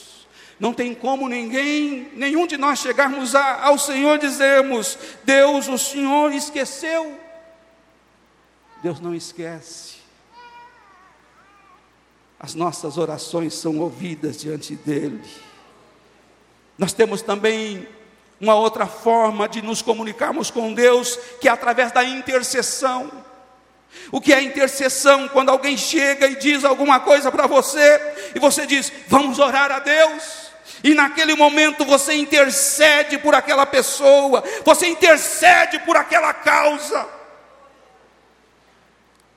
Não 0.58 0.72
tem 0.72 0.94
como 0.94 1.28
ninguém, 1.28 2.10
nenhum 2.14 2.46
de 2.46 2.56
nós 2.56 2.78
chegarmos 2.78 3.34
a, 3.34 3.64
ao 3.64 3.78
Senhor 3.78 4.16
e 4.16 4.20
dizermos: 4.20 4.98
Deus, 5.24 5.68
o 5.68 5.76
Senhor 5.76 6.32
esqueceu. 6.32 7.18
Deus 8.82 9.00
não 9.00 9.14
esquece 9.14 9.96
as 12.38 12.54
nossas 12.54 12.98
orações 12.98 13.54
são 13.54 13.78
ouvidas 13.78 14.38
diante 14.38 14.76
dEle. 14.76 15.20
Nós 16.76 16.92
temos 16.92 17.22
também 17.22 17.88
uma 18.40 18.54
outra 18.54 18.86
forma 18.86 19.48
de 19.48 19.62
nos 19.62 19.80
comunicarmos 19.80 20.50
com 20.50 20.74
Deus, 20.74 21.18
que 21.40 21.48
é 21.48 21.50
através 21.50 21.90
da 21.92 22.04
intercessão. 22.04 23.10
O 24.12 24.20
que 24.20 24.32
é 24.32 24.42
intercessão? 24.42 25.26
Quando 25.28 25.48
alguém 25.48 25.76
chega 25.76 26.28
e 26.28 26.36
diz 26.36 26.64
alguma 26.64 27.00
coisa 27.00 27.32
para 27.32 27.46
você, 27.46 28.00
e 28.34 28.38
você 28.38 28.66
diz, 28.66 28.92
vamos 29.08 29.38
orar 29.38 29.72
a 29.72 29.78
Deus. 29.78 30.45
E 30.82 30.94
naquele 30.94 31.34
momento 31.34 31.84
você 31.84 32.14
intercede 32.14 33.18
por 33.18 33.34
aquela 33.34 33.66
pessoa, 33.66 34.42
você 34.64 34.86
intercede 34.86 35.78
por 35.80 35.96
aquela 35.96 36.32
causa. 36.32 37.06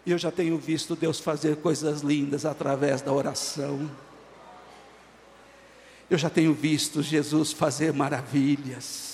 E 0.06 0.12
eu 0.12 0.18
já 0.18 0.32
tenho 0.32 0.58
visto 0.58 0.96
Deus 0.96 1.20
fazer 1.20 1.58
coisas 1.58 2.02
lindas 2.02 2.46
através 2.46 3.02
da 3.02 3.12
oração. 3.12 3.89
Eu 6.10 6.18
já 6.18 6.30
tenho 6.30 6.54
visto 6.54 7.04
Jesus 7.04 7.52
fazer 7.52 7.94
maravilhas. 7.94 9.09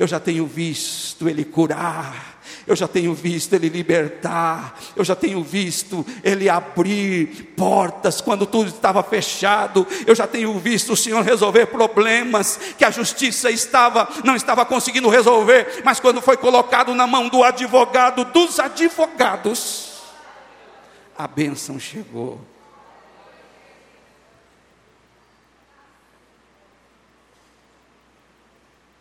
Eu 0.00 0.06
já 0.06 0.18
tenho 0.18 0.46
visto 0.46 1.28
Ele 1.28 1.44
curar. 1.44 2.40
Eu 2.66 2.74
já 2.74 2.88
tenho 2.88 3.12
visto 3.12 3.52
Ele 3.52 3.68
libertar. 3.68 4.74
Eu 4.96 5.04
já 5.04 5.14
tenho 5.14 5.44
visto 5.44 6.06
Ele 6.24 6.48
abrir 6.48 7.52
portas 7.54 8.18
quando 8.18 8.46
tudo 8.46 8.70
estava 8.70 9.02
fechado. 9.02 9.86
Eu 10.06 10.14
já 10.14 10.26
tenho 10.26 10.58
visto 10.58 10.94
o 10.94 10.96
Senhor 10.96 11.22
resolver 11.22 11.66
problemas 11.66 12.58
que 12.78 12.84
a 12.86 12.90
justiça 12.90 13.50
estava 13.50 14.08
não 14.24 14.34
estava 14.34 14.64
conseguindo 14.64 15.10
resolver, 15.10 15.82
mas 15.84 16.00
quando 16.00 16.22
foi 16.22 16.38
colocado 16.38 16.94
na 16.94 17.06
mão 17.06 17.28
do 17.28 17.44
advogado 17.44 18.24
dos 18.24 18.58
advogados, 18.58 20.00
a 21.14 21.28
bênção 21.28 21.78
chegou. 21.78 22.40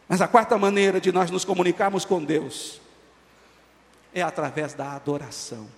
Mas 0.10 0.22
a 0.22 0.28
quarta 0.28 0.58
maneira 0.58 1.00
de 1.00 1.12
nós 1.12 1.30
nos 1.30 1.46
comunicarmos 1.46 2.04
com 2.04 2.24
Deus 2.24 2.82
é 4.12 4.24
através 4.24 4.74
da 4.74 4.94
adoração. 4.94 5.70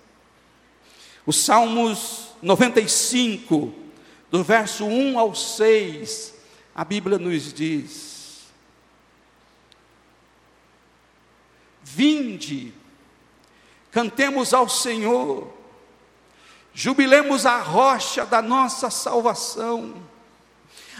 Os 1.26 1.36
Salmos 1.36 2.30
95, 2.40 3.74
do 4.30 4.42
verso 4.42 4.86
1 4.86 5.18
ao 5.18 5.34
6, 5.34 6.34
a 6.74 6.82
Bíblia 6.82 7.18
nos 7.18 7.52
diz: 7.52 8.46
Vinde, 11.82 12.72
cantemos 13.90 14.54
ao 14.54 14.66
Senhor, 14.66 15.52
jubilemos 16.72 17.44
a 17.44 17.58
rocha 17.58 18.24
da 18.24 18.40
nossa 18.40 18.88
salvação, 18.88 19.94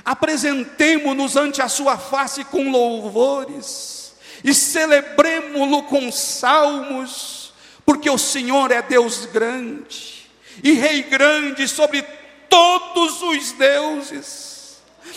apresentemo-nos 0.04 1.36
ante 1.36 1.60
a 1.62 1.68
Sua 1.68 1.96
face 1.96 2.44
com 2.44 2.70
louvores, 2.70 4.14
e 4.44 4.52
celebremo-lo 4.52 5.84
com 5.84 6.10
salmos, 6.10 7.52
porque 7.84 8.10
o 8.10 8.18
Senhor 8.18 8.70
é 8.70 8.82
Deus 8.82 9.26
grande, 9.26 10.30
e 10.62 10.72
Rei 10.72 11.02
grande 11.02 11.68
sobre 11.68 12.02
todos 12.48 13.22
os 13.22 13.52
deuses. 13.52 14.52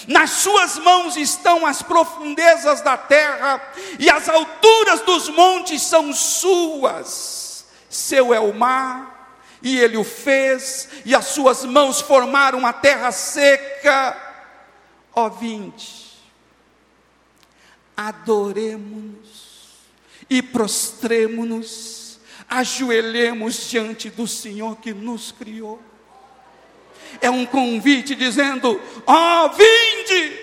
Nas 0.08 0.30
suas 0.32 0.78
mãos 0.78 1.18
estão 1.18 1.66
as 1.66 1.82
profundezas 1.82 2.82
da 2.82 2.98
terra, 2.98 3.62
e 3.98 4.10
as 4.10 4.30
alturas 4.30 5.02
dos 5.02 5.30
montes 5.30 5.82
são 5.82 6.14
suas. 6.14 7.66
Seu 7.90 8.34
é 8.34 8.40
o 8.40 8.54
mar, 8.54 9.38
e 9.62 9.80
ele 9.80 9.98
o 9.98 10.04
fez, 10.04 10.90
e 11.06 11.16
as 11.16 11.26
suas 11.26 11.66
mãos 11.66 12.02
formaram 12.02 12.66
a 12.66 12.74
terra 12.74 13.12
seca. 13.12 14.25
Ó 15.16 15.30
vinte, 15.30 16.18
adoremos-nos 17.96 19.46
e 20.30 20.42
prostremo-nos, 20.42 22.20
ajoelhemos 22.50 23.70
diante 23.70 24.10
do 24.10 24.28
Senhor 24.28 24.76
que 24.78 24.94
nos 24.94 25.32
criou. 25.32 25.82
É 27.22 27.30
um 27.30 27.46
convite 27.46 28.14
dizendo: 28.14 28.82
ó, 29.08 29.48
vinde, 29.50 30.38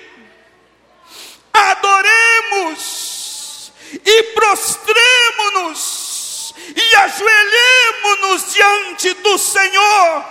adoremos 1.52 2.92
e 3.92 4.22
prostremo-nos 4.34 6.02
e 6.74 6.96
ajoelhemos-nos 6.96 8.52
diante 8.54 9.12
do 9.14 9.36
Senhor 9.36 10.24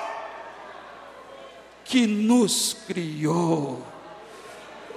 que 1.86 2.08
nos 2.08 2.76
criou. 2.88 3.91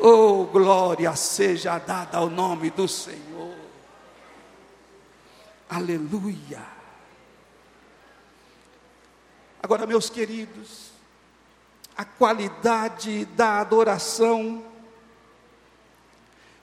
Oh, 0.06 0.44
glória 0.44 1.16
seja 1.16 1.78
dada 1.78 2.18
ao 2.18 2.28
nome 2.28 2.68
do 2.68 2.86
Senhor. 2.86 3.56
Aleluia. 5.66 6.62
Agora, 9.62 9.86
meus 9.86 10.10
queridos, 10.10 10.90
a 11.96 12.04
qualidade 12.04 13.24
da 13.24 13.60
adoração 13.60 14.62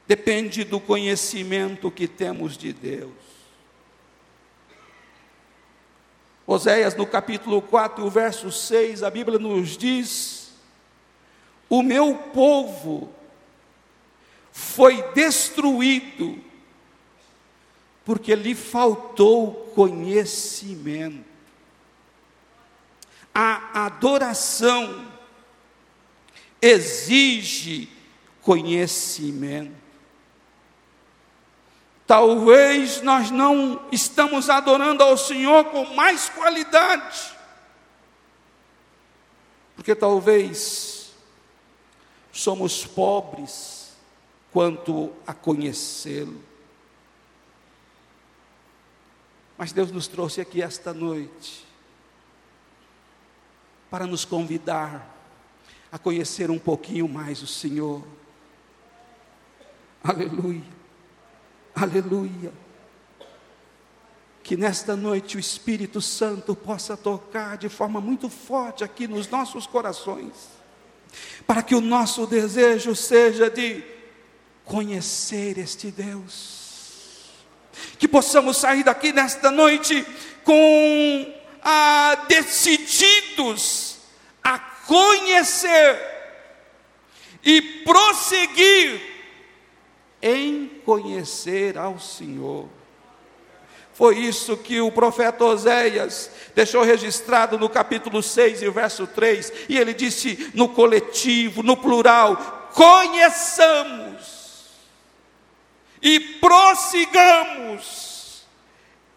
depende 0.06 0.64
do 0.64 0.80
conhecimento 0.80 1.90
que 1.90 2.08
temos 2.08 2.56
de 2.56 2.72
Deus. 2.72 3.12
Oséias, 6.46 6.94
no 6.94 7.08
capítulo 7.08 7.60
4, 7.60 8.08
verso 8.08 8.52
6, 8.52 9.02
a 9.02 9.10
Bíblia 9.10 9.40
nos 9.40 9.76
diz: 9.76 10.54
O 11.68 11.82
meu 11.82 12.14
povo 12.32 13.20
foi 14.52 15.02
destruído, 15.14 16.40
porque 18.04 18.36
lhe 18.36 18.54
faltou 18.54 19.72
conhecimento. 19.76 21.26
A 23.34 23.86
adoração 23.86 25.08
exige 26.62 27.90
conhecimento. 28.42 29.80
Talvez 32.06 33.02
nós 33.02 33.32
não 33.32 33.88
estamos 33.90 34.50
adorando 34.50 35.02
ao 35.02 35.16
Senhor 35.16 35.64
com 35.66 35.86
mais 35.96 36.28
qualidade, 36.28 37.38
porque 39.76 39.96
talvez 39.96 41.14
somos 42.34 42.86
pobres 42.86 43.81
quanto 44.52 45.12
a 45.26 45.34
conhecê-lo. 45.34 46.42
Mas 49.58 49.72
Deus 49.72 49.92
nos 49.92 50.08
trouxe 50.08 50.42
aqui 50.42 50.62
esta 50.62 50.94
noite 50.94 51.66
para 53.90 54.08
nos 54.08 54.26
convidar 54.26 55.08
a 55.92 56.00
conhecer 56.00 56.50
um 56.50 56.58
pouquinho 56.58 57.08
mais 57.08 57.42
o 57.42 57.48
Senhor. 57.48 58.04
Aleluia. 60.04 60.64
Aleluia. 61.76 62.52
Que 64.42 64.58
nesta 64.58 64.96
noite 64.96 65.38
o 65.38 65.40
Espírito 65.40 66.02
Santo 66.02 66.56
possa 66.56 66.98
tocar 66.98 67.58
de 67.58 67.70
forma 67.70 68.02
muito 68.02 68.30
forte 68.30 68.84
aqui 68.84 69.08
nos 69.08 69.28
nossos 69.28 69.68
corações, 69.68 70.34
para 71.46 71.62
que 71.62 71.76
o 71.76 71.82
nosso 71.82 72.26
desejo 72.26 72.96
seja 72.96 73.50
de 73.50 73.91
conhecer 74.72 75.58
este 75.58 75.92
Deus, 75.92 77.28
que 78.00 78.08
possamos 78.08 78.56
sair 78.56 78.86
daqui 78.86 79.12
nesta 79.12 79.52
noite 79.52 80.06
com 80.46 81.34
ah, 81.62 82.24
decididos 82.30 83.98
a 84.42 84.58
conhecer 84.58 86.00
e 87.44 87.62
prosseguir 87.84 89.02
em 90.22 90.82
conhecer 90.86 91.78
ao 91.78 92.00
Senhor. 92.00 92.70
Foi 93.94 94.20
isso 94.20 94.56
que 94.56 94.80
o 94.80 94.90
profeta 94.90 95.44
Oséias 95.44 96.32
deixou 96.56 96.82
registrado 96.84 97.60
no 97.60 97.68
capítulo 97.68 98.24
6 98.24 98.62
e 98.62 98.70
verso 98.70 99.06
3, 99.06 99.52
e 99.68 99.78
ele 99.78 99.94
disse 99.94 100.50
no 100.54 100.70
coletivo, 100.70 101.62
no 101.62 101.76
plural: 101.76 102.70
conheçamos 102.74 104.11
e 106.02 106.20
prossigamos 106.40 108.02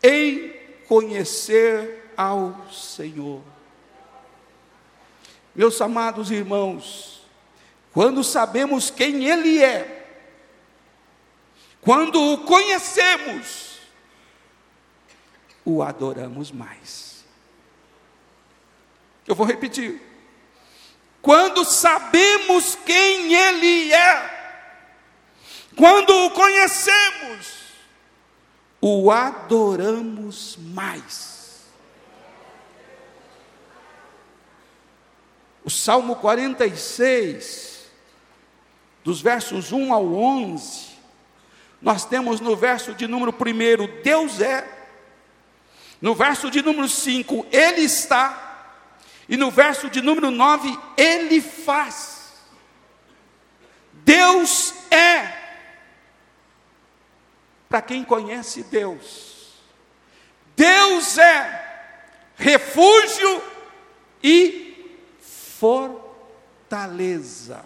em 0.03 0.53
conhecer 0.87 2.13
ao 2.17 2.71
Senhor. 2.71 3.43
Meus 5.55 5.81
amados 5.81 6.31
irmãos, 6.31 7.23
quando 7.93 8.23
sabemos 8.25 8.91
quem 8.91 9.25
Ele 9.25 9.63
é, 9.63 10.05
quando 11.81 12.33
o 12.33 12.39
conhecemos, 12.39 13.79
o 15.65 15.83
adoramos 15.83 16.51
mais. 16.51 17.25
Eu 19.27 19.35
vou 19.35 19.47
repetir. 19.47 20.01
Quando 21.23 21.65
sabemos 21.65 22.75
quem 22.85 23.35
Ele 23.35 23.93
é, 23.93 24.34
quando 25.77 26.11
o 26.27 26.31
conhecemos, 26.31 27.65
o 28.81 29.11
adoramos 29.11 30.57
mais. 30.59 31.65
O 35.65 35.71
Salmo 35.71 36.17
46, 36.17 37.91
dos 39.03 39.23
versos 39.23 39.73
1 39.73 39.93
ao 39.93 40.13
11, 40.13 40.95
nós 41.81 42.05
temos 42.05 42.41
no 42.41 42.55
verso 42.55 42.95
de 42.95 43.07
número 43.07 43.33
1, 43.33 44.03
Deus 44.03 44.41
é. 44.41 44.67
No 46.01 46.15
verso 46.15 46.51
de 46.51 46.61
número 46.61 46.89
5, 46.89 47.47
Ele 47.51 47.83
está. 47.83 48.43
E 49.27 49.37
no 49.37 49.51
verso 49.51 49.89
de 49.89 50.03
número 50.03 50.31
9, 50.31 50.79
Ele 50.99 51.41
faz. 51.41 52.33
Deus 53.93 54.75
é. 54.91 55.44
Para 57.75 57.83
quem 57.83 58.05
conhece 58.05 58.63
Deus, 58.63 59.53
Deus 60.55 61.19
é 61.19 61.91
refúgio 62.37 63.43
e 64.23 64.97
fortaleza. 66.71 67.65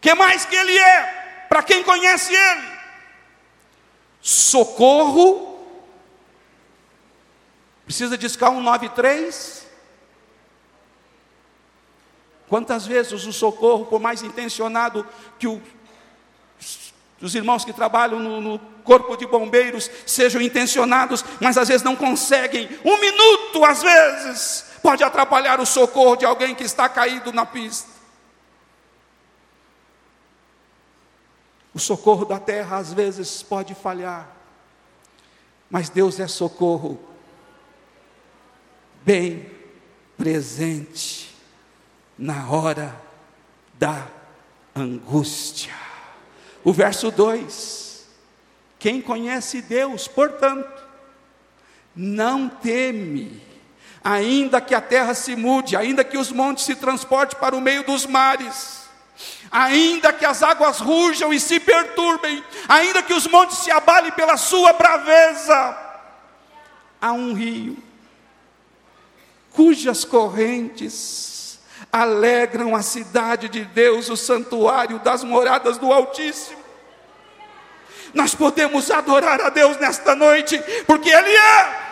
que 0.00 0.12
mais 0.12 0.44
que 0.44 0.56
Ele 0.56 0.76
é? 0.76 1.46
Para 1.48 1.62
quem 1.62 1.84
conhece 1.84 2.34
Ele? 2.34 2.68
Socorro. 4.20 5.64
Precisa 7.84 8.18
discar 8.18 8.50
193? 8.50 9.63
Quantas 12.54 12.86
vezes 12.86 13.26
o 13.26 13.32
socorro, 13.32 13.84
por 13.84 13.98
mais 13.98 14.22
intencionado 14.22 15.04
que 15.40 15.48
o, 15.48 15.60
os 17.20 17.34
irmãos 17.34 17.64
que 17.64 17.72
trabalham 17.72 18.20
no, 18.20 18.40
no 18.40 18.60
corpo 18.84 19.16
de 19.16 19.26
bombeiros 19.26 19.90
sejam 20.06 20.40
intencionados, 20.40 21.24
mas 21.40 21.58
às 21.58 21.66
vezes 21.66 21.82
não 21.82 21.96
conseguem, 21.96 22.68
um 22.84 23.00
minuto 23.00 23.64
às 23.64 23.82
vezes, 23.82 24.66
pode 24.80 25.02
atrapalhar 25.02 25.58
o 25.58 25.66
socorro 25.66 26.14
de 26.14 26.24
alguém 26.24 26.54
que 26.54 26.62
está 26.62 26.88
caído 26.88 27.32
na 27.32 27.44
pista. 27.44 27.90
O 31.74 31.80
socorro 31.80 32.24
da 32.24 32.38
terra 32.38 32.76
às 32.76 32.92
vezes 32.92 33.42
pode 33.42 33.74
falhar. 33.74 34.28
Mas 35.68 35.88
Deus 35.88 36.20
é 36.20 36.28
socorro 36.28 37.00
bem 39.04 39.50
presente 40.16 41.33
na 42.18 42.48
hora 42.48 42.94
da 43.74 44.06
angústia. 44.74 45.74
O 46.62 46.72
verso 46.72 47.10
2: 47.10 48.06
Quem 48.78 49.00
conhece 49.00 49.62
Deus, 49.62 50.08
portanto, 50.08 50.82
não 51.94 52.48
teme, 52.48 53.42
ainda 54.02 54.60
que 54.60 54.74
a 54.74 54.80
terra 54.80 55.14
se 55.14 55.36
mude, 55.36 55.76
ainda 55.76 56.04
que 56.04 56.18
os 56.18 56.30
montes 56.30 56.64
se 56.64 56.74
transportem 56.74 57.38
para 57.38 57.56
o 57.56 57.60
meio 57.60 57.84
dos 57.84 58.06
mares, 58.06 58.88
ainda 59.50 60.12
que 60.12 60.24
as 60.24 60.42
águas 60.42 60.78
rujam 60.78 61.32
e 61.32 61.40
se 61.40 61.60
perturbem, 61.60 62.42
ainda 62.68 63.02
que 63.02 63.14
os 63.14 63.26
montes 63.26 63.58
se 63.58 63.70
abalem 63.70 64.12
pela 64.12 64.36
sua 64.36 64.72
braveza, 64.72 65.78
há 67.00 67.12
um 67.12 67.32
rio 67.32 67.76
cujas 69.54 70.04
correntes 70.04 71.33
alegram 71.94 72.74
a 72.74 72.82
cidade 72.82 73.48
de 73.48 73.64
Deus, 73.64 74.08
o 74.08 74.16
santuário 74.16 74.98
das 74.98 75.22
moradas 75.22 75.78
do 75.78 75.92
Altíssimo. 75.92 76.58
Nós 78.12 78.34
podemos 78.34 78.90
adorar 78.90 79.40
a 79.40 79.48
Deus 79.48 79.76
nesta 79.76 80.16
noite, 80.16 80.60
porque 80.88 81.08
Ele 81.08 81.36
é. 81.36 81.82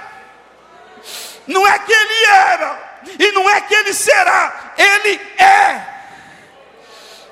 Não 1.46 1.64
é 1.64 1.78
que 1.78 1.92
Ele 1.92 2.24
era, 2.24 3.00
e 3.16 3.30
não 3.30 3.48
é 3.48 3.60
que 3.60 3.74
Ele 3.74 3.94
será, 3.94 4.74
Ele 4.76 5.20
é. 5.38 5.86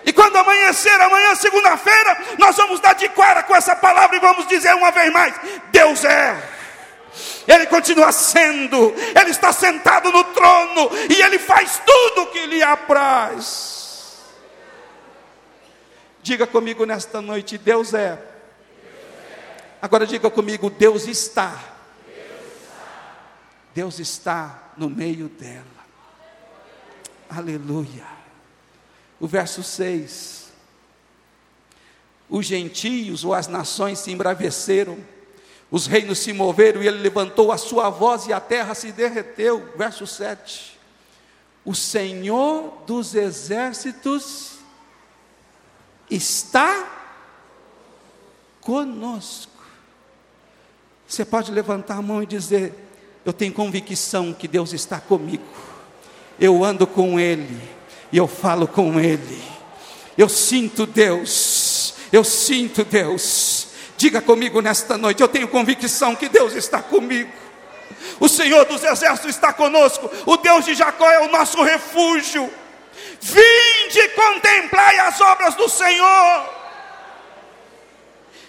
E 0.05 0.13
quando 0.13 0.37
amanhecer, 0.37 0.95
amanhã, 1.01 1.35
segunda-feira, 1.35 2.19
nós 2.39 2.57
vamos 2.57 2.79
dar 2.79 2.95
de 2.95 3.09
cara 3.09 3.43
com 3.43 3.55
essa 3.55 3.75
palavra 3.75 4.17
e 4.17 4.21
vamos 4.21 4.47
dizer 4.47 4.75
uma 4.77 4.93
vez 4.93 5.13
mais: 5.13 5.35
Deus 5.73 6.05
é. 6.05 6.60
Ele 7.47 7.67
continua 7.67 8.13
sendo, 8.13 8.93
Ele 9.19 9.31
está 9.31 9.53
sentado 9.53 10.11
no 10.11 10.25
trono 10.25 10.91
e 11.09 11.23
Ele 11.23 11.39
faz 11.39 11.81
tudo 11.85 12.23
o 12.23 12.27
que 12.29 12.47
lhe 12.47 12.63
apraz. 12.63 14.19
Diga 16.23 16.47
comigo 16.47 16.85
nesta 16.85 17.21
noite: 17.21 17.57
Deus 17.57 17.95
é. 17.95 18.19
Agora 19.81 20.07
diga 20.07 20.31
comigo: 20.31 20.69
Deus 20.71 21.07
está. 21.07 21.59
Deus 23.75 23.99
está 23.99 24.73
no 24.77 24.91
meio 24.91 25.29
dela. 25.29 25.65
Aleluia. 27.29 28.07
O 29.19 29.27
verso 29.27 29.63
6. 29.63 30.51
Os 32.29 32.47
gentios 32.47 33.25
ou 33.25 33.35
as 33.35 33.49
nações 33.49 33.99
se 33.99 34.11
embraveceram 34.11 34.99
os 35.71 35.87
reinos 35.87 36.19
se 36.19 36.33
moveram 36.33 36.83
e 36.83 36.89
ele 36.89 36.99
levantou 36.99 37.53
a 37.53 37.59
sua 37.59 37.89
voz 37.91 38.27
e 38.27 38.33
a 38.33 38.41
terra 38.41 38.75
se 38.75 38.91
derreteu. 38.91 39.73
Verso 39.77 40.07
7. 40.07 40.79
O 41.65 41.75
Senhor 41.75 42.83
dos 42.87 43.15
exércitos 43.15 44.59
está 46.11 46.89
conosco. 48.61 49.51
Você 51.07 51.25
pode 51.25 51.53
levantar 51.53 51.99
a 51.99 52.03
mão 52.03 52.23
e 52.23 52.27
dizer: 52.27 52.75
Eu 53.25 53.33
tenho 53.33 53.53
convicção 53.53 54.33
que 54.33 54.49
Deus 54.49 54.73
está 54.73 54.99
comigo. 55.01 55.45
Eu 56.39 56.65
ando 56.65 56.87
com 56.87 57.21
Ele 57.21 57.61
e 58.11 58.17
eu 58.17 58.27
falo 58.27 58.67
com 58.67 58.99
Ele. 58.99 59.43
Eu 60.19 60.29
sinto 60.29 60.85
Deus. 60.85 61.95
Eu 62.13 62.25
sinto 62.25 62.85
Deus. 62.85 63.60
Diga 64.01 64.23
comigo 64.23 64.63
nesta 64.63 64.97
noite, 64.97 65.21
eu 65.21 65.29
tenho 65.29 65.47
convicção 65.47 66.17
que 66.17 66.27
Deus 66.27 66.55
está 66.55 66.81
comigo. 66.81 67.31
O 68.19 68.31
Senhor 68.31 68.65
dos 68.65 68.83
exércitos 68.83 69.29
está 69.29 69.53
conosco, 69.53 70.11
o 70.25 70.39
Deus 70.39 70.65
de 70.65 70.75
Jacó 70.75 71.11
é 71.11 71.21
o 71.21 71.31
nosso 71.31 71.63
refúgio. 71.63 72.51
Vinde 73.21 74.09
contemplai 74.17 75.01
as 75.01 75.21
obras 75.21 75.55
do 75.55 75.69
Senhor. 75.69 76.49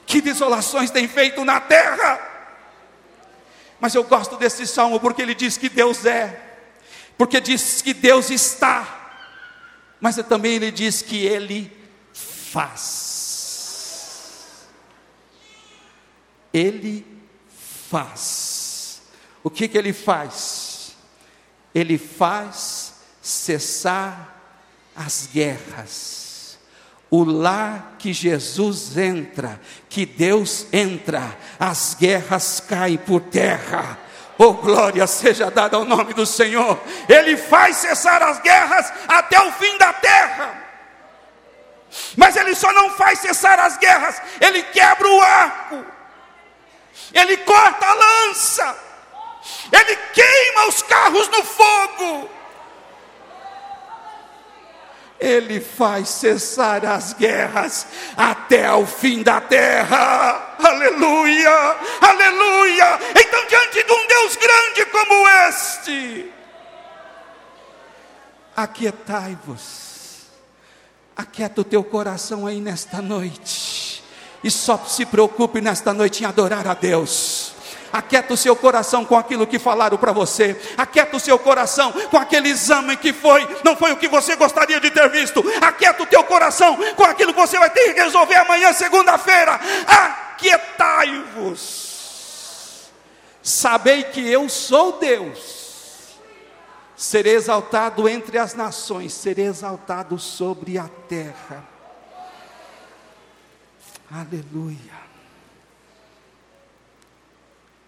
Que 0.06 0.22
desolações 0.22 0.90
tem 0.90 1.06
feito 1.06 1.44
na 1.44 1.60
terra. 1.60 2.18
Mas 3.78 3.94
eu 3.94 4.06
gosto 4.06 4.38
desse 4.38 4.66
salmo 4.66 5.02
porque 5.02 5.22
ele 5.22 5.36
diz 5.36 5.58
que 5.58 5.68
Deus 5.68 6.06
é, 6.06 6.34
porque 7.18 7.42
diz 7.42 7.82
que 7.82 7.94
Deus 7.94 8.30
está, 8.30 9.20
mas 10.00 10.16
também 10.16 10.54
ele 10.54 10.72
diz 10.72 11.02
que 11.02 11.26
Ele 11.26 11.70
faz. 12.14 13.11
Ele 16.54 17.06
faz. 17.90 19.02
O 19.44 19.50
que, 19.50 19.68
que 19.68 19.78
ele 19.78 19.92
faz? 19.92 20.96
Ele 21.74 21.98
faz 21.98 22.94
cessar 23.22 24.42
as 24.96 25.28
guerras. 25.28 26.58
O 27.10 27.26
lar 27.26 27.96
que 28.00 28.14
Jesus 28.14 28.98
entra, 28.98 29.60
que 29.90 30.06
Deus 30.06 30.66
entra, 30.72 31.38
as 31.60 31.94
guerras 31.94 32.62
caem 32.62 32.98
por 32.98 33.20
terra. 33.22 34.00
Oh, 34.38 34.54
glória 34.54 35.06
seja 35.06 35.52
dada 35.52 35.76
ao 35.76 35.84
nome 35.84 36.14
do 36.14 36.26
Senhor. 36.26 36.82
Ele 37.10 37.36
faz 37.36 37.78
cessar 37.78 38.24
as 38.24 38.42
guerras 38.42 38.92
até 39.08 39.40
o 39.42 39.52
fim 39.52 39.78
da 39.78 39.92
terra. 39.92 40.62
Mas 42.16 42.38
ele 42.38 42.56
só 42.56 42.72
não 42.72 42.92
faz 42.92 43.20
cessar 43.20 43.60
as 43.60 43.78
guerras, 43.78 44.22
ele 44.40 44.64
quebra 44.64 45.10
o 45.10 45.22
arco 45.22 46.01
ele 47.14 47.38
corta 47.38 47.86
a 47.86 47.94
lança, 47.94 48.78
ele 49.72 49.96
queima 50.14 50.68
os 50.68 50.82
carros 50.82 51.28
no 51.30 51.44
fogo, 51.44 52.30
ele 55.20 55.60
faz 55.60 56.10
cessar 56.10 56.84
as 56.86 57.14
guerras 57.14 57.86
até 58.18 58.72
o 58.74 58.88
fim 58.88 59.22
da 59.22 59.40
terra. 59.40 60.56
Aleluia, 60.58 61.78
aleluia. 62.02 63.00
Então, 63.16 63.46
diante 63.46 63.84
de 63.84 63.92
um 63.92 64.08
Deus 64.08 64.36
grande 64.36 64.86
como 64.86 65.30
este, 65.48 66.34
aquietai-vos, 68.56 70.28
aquieta 71.16 71.62
o 71.62 71.64
teu 71.64 71.84
coração 71.84 72.48
aí 72.48 72.60
nesta 72.60 73.00
noite 73.02 74.01
e 74.43 74.49
só 74.49 74.77
se 74.88 75.06
preocupe 75.06 75.62
nesta 75.62 75.93
noite 75.93 76.23
em 76.23 76.25
adorar 76.25 76.67
a 76.67 76.73
Deus. 76.73 77.54
Aquieta 77.91 78.34
o 78.34 78.38
seu 78.38 78.56
coração 78.56 79.04
com 79.04 79.17
aquilo 79.17 79.45
que 79.45 79.60
falaram 79.60 79.97
para 79.97 80.13
você. 80.13 80.60
Aquieta 80.77 81.17
o 81.17 81.19
seu 81.19 81.38
coração 81.38 81.91
com 82.10 82.17
aquele 82.17 82.47
exame 82.49 82.95
que 82.95 83.12
foi, 83.12 83.45
não 83.65 83.75
foi 83.75 83.91
o 83.91 83.97
que 83.97 84.08
você 84.08 84.36
gostaria 84.36 84.80
de 84.80 84.89
ter 84.89 85.10
visto. 85.10 85.43
Aquieta 85.62 86.04
o 86.04 86.06
teu 86.06 86.23
coração 86.23 86.77
com 86.95 87.04
aquilo 87.04 87.34
que 87.34 87.39
você 87.39 87.60
vai 87.60 87.69
ter 87.69 87.93
que 87.93 88.01
resolver 88.01 88.36
amanhã, 88.36 88.71
segunda-feira. 88.71 89.60
Aquietai-vos. 89.86 91.82
Sabei 93.43 94.04
que 94.04 94.25
eu 94.25 94.47
sou 94.47 94.93
Deus. 94.99 95.60
Serei 96.95 97.34
exaltado 97.34 98.08
entre 98.08 98.38
as 98.38 98.54
nações, 98.54 99.12
serei 99.12 99.47
exaltado 99.47 100.17
sobre 100.19 100.77
a 100.77 100.88
terra. 101.10 101.70
Aleluia. 104.12 105.00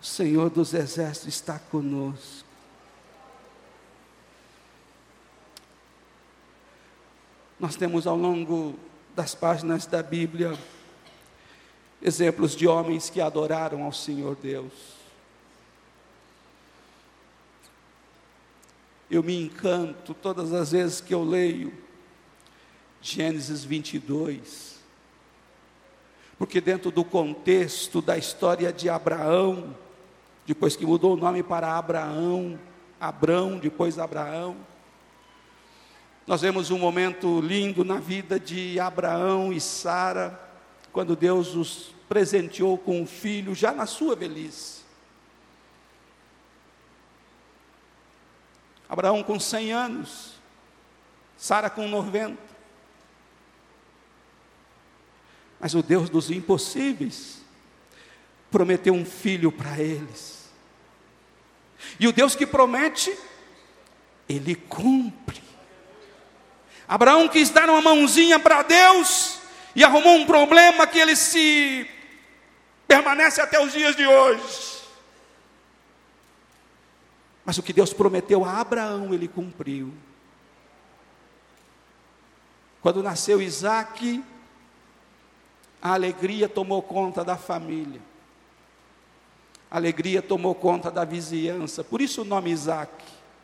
O 0.01 0.05
Senhor 0.05 0.49
dos 0.49 0.73
Exércitos 0.73 1.27
está 1.27 1.59
conosco. 1.59 2.47
Nós 7.59 7.75
temos 7.75 8.07
ao 8.07 8.15
longo 8.15 8.79
das 9.13 9.35
páginas 9.35 9.85
da 9.85 10.01
Bíblia 10.01 10.57
exemplos 12.01 12.55
de 12.55 12.69
homens 12.69 13.09
que 13.09 13.19
adoraram 13.19 13.83
ao 13.83 13.91
Senhor 13.91 14.37
Deus. 14.37 14.71
Eu 19.11 19.21
me 19.21 19.43
encanto 19.43 20.13
todas 20.13 20.53
as 20.53 20.71
vezes 20.71 21.01
que 21.01 21.13
eu 21.13 21.21
leio 21.21 21.73
Gênesis 23.01 23.65
22 23.65 24.72
porque 26.43 26.59
dentro 26.59 26.91
do 26.91 27.05
contexto 27.05 28.01
da 28.01 28.17
história 28.17 28.73
de 28.73 28.89
Abraão, 28.89 29.73
depois 30.45 30.75
que 30.75 30.85
mudou 30.85 31.13
o 31.13 31.15
nome 31.15 31.41
para 31.41 31.77
Abraão, 31.77 32.59
Abrão, 32.99 33.57
depois 33.57 33.97
Abraão, 33.97 34.57
nós 36.27 36.41
vemos 36.41 36.69
um 36.69 36.77
momento 36.77 37.39
lindo 37.39 37.85
na 37.85 37.95
vida 37.95 38.37
de 38.37 38.77
Abraão 38.77 39.53
e 39.53 39.61
Sara, 39.61 40.37
quando 40.91 41.15
Deus 41.15 41.55
os 41.55 41.95
presenteou 42.09 42.77
com 42.77 42.99
um 42.99 43.07
filho 43.07 43.55
já 43.55 43.71
na 43.71 43.85
sua 43.85 44.13
velhice. 44.13 44.81
Abraão 48.89 49.23
com 49.23 49.39
100 49.39 49.71
anos, 49.71 50.33
Sara 51.37 51.69
com 51.69 51.87
90. 51.87 52.52
Mas 55.63 55.73
o 55.73 55.81
Deus 55.81 56.09
dos 56.09 56.29
impossíveis 56.29 57.37
prometeu 58.51 58.93
um 58.93 59.05
filho 59.05 59.49
para 59.49 59.79
eles. 59.79 60.51
E 61.97 62.05
o 62.05 62.11
Deus 62.11 62.35
que 62.35 62.45
promete, 62.45 63.17
ele 64.27 64.55
cumpre. 64.55 65.41
Abraão 66.85 67.29
quis 67.29 67.49
dar 67.49 67.69
uma 67.69 67.81
mãozinha 67.81 68.37
para 68.37 68.61
Deus 68.61 69.39
e 69.73 69.85
arrumou 69.85 70.17
um 70.17 70.25
problema 70.25 70.85
que 70.85 70.99
ele 70.99 71.15
se 71.15 71.89
permanece 72.85 73.39
até 73.39 73.57
os 73.63 73.71
dias 73.71 73.95
de 73.95 74.05
hoje. 74.05 74.81
Mas 77.45 77.57
o 77.57 77.63
que 77.63 77.71
Deus 77.71 77.93
prometeu 77.93 78.43
a 78.43 78.59
Abraão, 78.59 79.13
ele 79.13 79.29
cumpriu. 79.29 79.93
Quando 82.81 83.01
nasceu 83.01 83.41
Isaac, 83.41 84.21
a 85.83 85.91
alegria 85.95 86.47
tomou 86.47 86.81
conta 86.81 87.25
da 87.25 87.35
família. 87.35 87.99
A 89.69 89.75
alegria 89.75 90.21
tomou 90.21 90.55
conta 90.55 90.89
da 90.89 91.03
vizinhança. 91.03 91.83
Por 91.83 91.99
isso 91.99 92.21
o 92.21 92.25
nome 92.25 92.51
Isaac. 92.51 93.03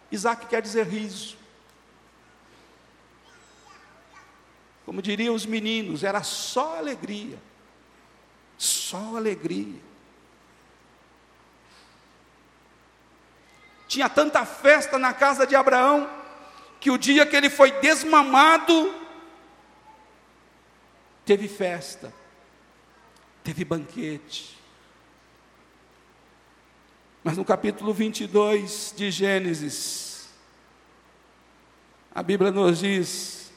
Isaac 0.10 0.45
quer 0.47 0.62
dizer 0.62 0.88
riso. 0.88 1.36
Como 4.86 5.02
diriam 5.02 5.36
os 5.36 5.45
meninos, 5.45 6.02
era 6.02 6.23
só 6.23 6.78
alegria. 6.78 7.38
Só 8.58 9.17
alegria. 9.17 9.82
Tinha 13.86 14.08
tanta 14.08 14.45
festa 14.45 14.97
na 14.97 15.12
casa 15.12 15.45
de 15.45 15.58
Abraão, 15.58 16.10
que 16.80 16.89
o 16.89 16.97
dia 16.97 17.25
que 17.25 17.36
ele 17.36 17.49
foi 17.49 17.69
desmamado, 17.82 18.95
teve 21.25 21.49
festa 21.49 22.17
teve 23.50 23.66
banquete. 23.66 24.56
Mas 27.24 27.36
no 27.36 27.44
capítulo 27.44 27.92
22 27.92 28.94
de 28.96 29.10
Gênesis, 29.10 30.30
a 32.14 32.22
Bíblia 32.22 32.52
nos 32.52 32.78
diz 32.78 33.52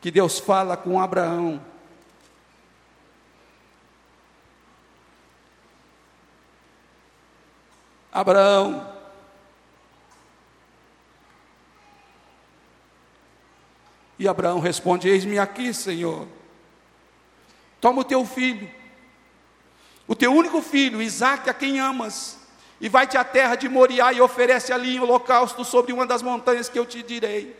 que 0.00 0.10
Deus 0.10 0.40
fala 0.40 0.76
com 0.76 1.00
Abraão. 1.00 1.64
Abraão, 8.10 8.92
e 14.18 14.26
Abraão 14.26 14.58
responde: 14.58 15.08
Eis-me 15.08 15.38
aqui, 15.38 15.72
Senhor. 15.72 16.26
Toma 17.80 18.02
o 18.02 18.04
teu 18.04 18.26
filho, 18.26 18.79
o 20.10 20.16
teu 20.16 20.32
único 20.34 20.60
filho, 20.60 21.00
Isaac, 21.00 21.48
a 21.48 21.54
quem 21.54 21.78
amas, 21.78 22.36
e 22.80 22.88
vai-te 22.88 23.16
à 23.16 23.22
terra 23.22 23.54
de 23.54 23.68
Moriá 23.68 24.12
e 24.12 24.20
oferece 24.20 24.72
ali 24.72 24.96
em 24.96 24.98
holocausto 24.98 25.64
sobre 25.64 25.92
uma 25.92 26.04
das 26.04 26.20
montanhas 26.20 26.68
que 26.68 26.76
eu 26.76 26.84
te 26.84 27.00
direi. 27.00 27.56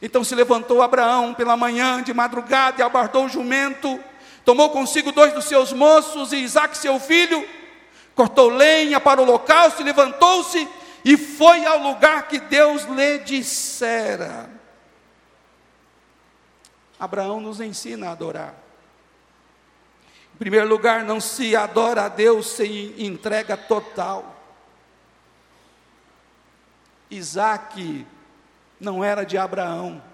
Então 0.00 0.24
se 0.24 0.34
levantou 0.34 0.80
Abraão 0.80 1.34
pela 1.34 1.54
manhã, 1.54 2.02
de 2.02 2.14
madrugada, 2.14 2.80
e 2.80 2.82
abardou 2.82 3.26
o 3.26 3.28
jumento, 3.28 4.00
tomou 4.46 4.70
consigo 4.70 5.12
dois 5.12 5.34
dos 5.34 5.44
seus 5.44 5.74
moços 5.74 6.32
e 6.32 6.38
Isaac, 6.38 6.74
seu 6.78 6.98
filho, 6.98 7.46
cortou 8.14 8.48
lenha 8.48 8.98
para 8.98 9.20
o 9.20 9.24
holocausto 9.24 9.82
levantou-se 9.82 10.66
e 11.04 11.18
foi 11.18 11.66
ao 11.66 11.80
lugar 11.80 12.28
que 12.28 12.40
Deus 12.40 12.84
lhe 12.84 13.18
dissera. 13.18 14.48
Abraão 16.98 17.42
nos 17.42 17.60
ensina 17.60 18.08
a 18.08 18.12
adorar. 18.12 18.65
Em 20.36 20.38
primeiro 20.38 20.68
lugar, 20.68 21.02
não 21.02 21.18
se 21.18 21.56
adora 21.56 22.02
a 22.02 22.08
Deus 22.10 22.48
sem 22.48 22.92
entrega 22.98 23.56
total. 23.56 24.36
Isaac 27.10 28.06
não 28.78 29.02
era 29.02 29.24
de 29.24 29.38
Abraão, 29.38 30.04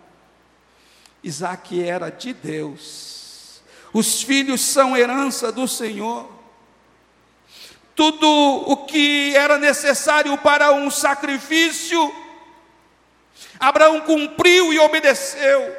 Isaac 1.25 1.83
era 1.83 2.09
de 2.09 2.33
Deus. 2.33 3.63
Os 3.93 4.23
filhos 4.23 4.61
são 4.61 4.97
herança 4.97 5.51
do 5.51 5.67
Senhor. 5.67 6.31
Tudo 7.97 8.29
o 8.29 8.77
que 8.87 9.35
era 9.35 9.59
necessário 9.59 10.39
para 10.39 10.73
um 10.73 10.89
sacrifício, 10.89 12.15
Abraão 13.59 14.03
cumpriu 14.03 14.73
e 14.73 14.79
obedeceu. 14.79 15.77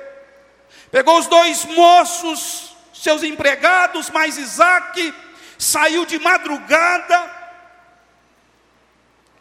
Pegou 0.91 1.17
os 1.17 1.27
dois 1.27 1.63
moços, 1.63 2.72
seus 3.03 3.21
empregados, 3.21 4.09
mas 4.09 4.37
Isaac 4.37 5.13
saiu 5.59 6.05
de 6.05 6.17
madrugada, 6.17 7.43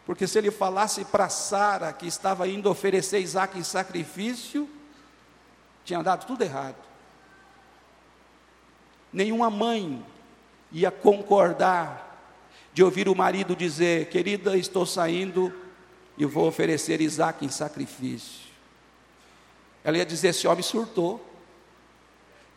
porque 0.05 0.27
se 0.27 0.37
ele 0.37 0.51
falasse 0.51 1.05
para 1.05 1.29
Sara 1.29 1.93
que 1.93 2.05
estava 2.05 2.45
indo 2.45 2.69
oferecer 2.69 3.19
Isaac 3.19 3.57
em 3.57 3.63
sacrifício, 3.63 4.69
tinha 5.85 6.03
dado 6.03 6.25
tudo 6.25 6.43
errado. 6.43 6.75
Nenhuma 9.13 9.49
mãe 9.49 10.05
ia 10.69 10.91
concordar 10.91 12.19
de 12.73 12.83
ouvir 12.83 13.07
o 13.07 13.15
marido 13.15 13.55
dizer: 13.55 14.09
Querida, 14.09 14.57
estou 14.57 14.85
saindo 14.85 15.53
e 16.17 16.25
vou 16.25 16.49
oferecer 16.49 16.99
Isaac 16.99 17.45
em 17.45 17.49
sacrifício. 17.49 18.43
Ela 19.85 19.99
ia 19.99 20.05
dizer: 20.05 20.29
Esse 20.29 20.49
homem 20.49 20.63
surtou. 20.63 21.32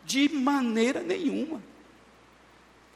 De 0.07 0.29
maneira 0.29 1.01
nenhuma. 1.01 1.61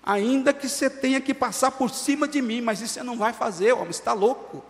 Ainda 0.01 0.53
que 0.53 0.69
você 0.69 0.89
tenha 0.89 1.19
que 1.19 1.33
passar 1.33 1.71
por 1.71 1.89
cima 1.89 2.25
de 2.25 2.41
mim, 2.41 2.61
mas 2.61 2.79
isso 2.79 2.93
você 2.93 3.03
não 3.03 3.17
vai 3.17 3.33
fazer, 3.33 3.73
homem, 3.73 3.89
está 3.89 4.13
louco. 4.13 4.63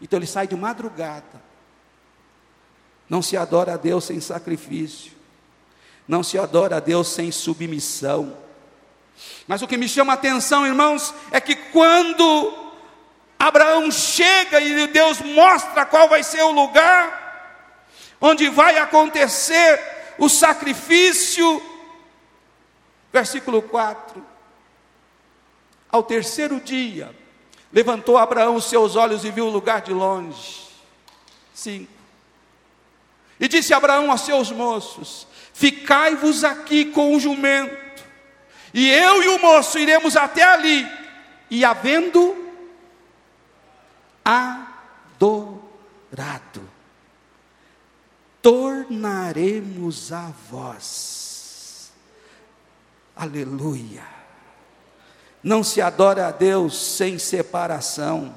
Então 0.00 0.18
ele 0.18 0.26
sai 0.26 0.48
de 0.48 0.56
madrugada. 0.56 1.40
Não 3.08 3.22
se 3.22 3.36
adora 3.36 3.74
a 3.74 3.76
Deus 3.76 4.02
sem 4.02 4.20
sacrifício. 4.20 5.12
Não 6.08 6.24
se 6.24 6.36
adora 6.36 6.78
a 6.78 6.80
Deus 6.80 7.06
sem 7.06 7.30
submissão. 7.30 8.36
Mas 9.46 9.62
o 9.62 9.68
que 9.68 9.76
me 9.76 9.88
chama 9.88 10.12
a 10.12 10.14
atenção, 10.14 10.66
irmãos, 10.66 11.14
é 11.30 11.40
que 11.40 11.54
quando 11.54 12.72
Abraão 13.38 13.88
chega 13.88 14.60
e 14.60 14.88
Deus 14.88 15.20
mostra 15.20 15.86
qual 15.86 16.08
vai 16.08 16.24
ser 16.24 16.42
o 16.42 16.50
lugar 16.50 17.22
onde 18.20 18.48
vai 18.48 18.78
acontecer 18.78 20.01
o 20.18 20.28
sacrifício. 20.28 21.62
Versículo 23.12 23.62
4. 23.62 24.24
Ao 25.90 26.02
terceiro 26.02 26.58
dia, 26.60 27.14
levantou 27.70 28.16
Abraão 28.16 28.56
os 28.56 28.64
seus 28.64 28.96
olhos 28.96 29.24
e 29.24 29.30
viu 29.30 29.46
o 29.46 29.50
lugar 29.50 29.82
de 29.82 29.92
longe. 29.92 30.62
5. 31.54 31.92
E 33.38 33.48
disse 33.48 33.74
Abraão 33.74 34.10
aos 34.10 34.22
seus 34.22 34.50
moços: 34.50 35.26
Ficai-vos 35.52 36.44
aqui 36.44 36.86
com 36.86 37.14
o 37.14 37.20
jumento, 37.20 38.02
e 38.72 38.88
eu 38.88 39.22
e 39.22 39.28
o 39.28 39.38
moço 39.38 39.78
iremos 39.78 40.16
até 40.16 40.44
ali, 40.44 40.88
e 41.50 41.64
havendo 41.64 42.36
adorado 44.24 45.50
tornaremos 48.42 50.12
a 50.12 50.32
vós. 50.50 51.92
Aleluia. 53.14 54.02
Não 55.42 55.62
se 55.62 55.80
adora 55.80 56.26
a 56.26 56.30
Deus 56.32 56.76
sem 56.76 57.18
separação. 57.18 58.34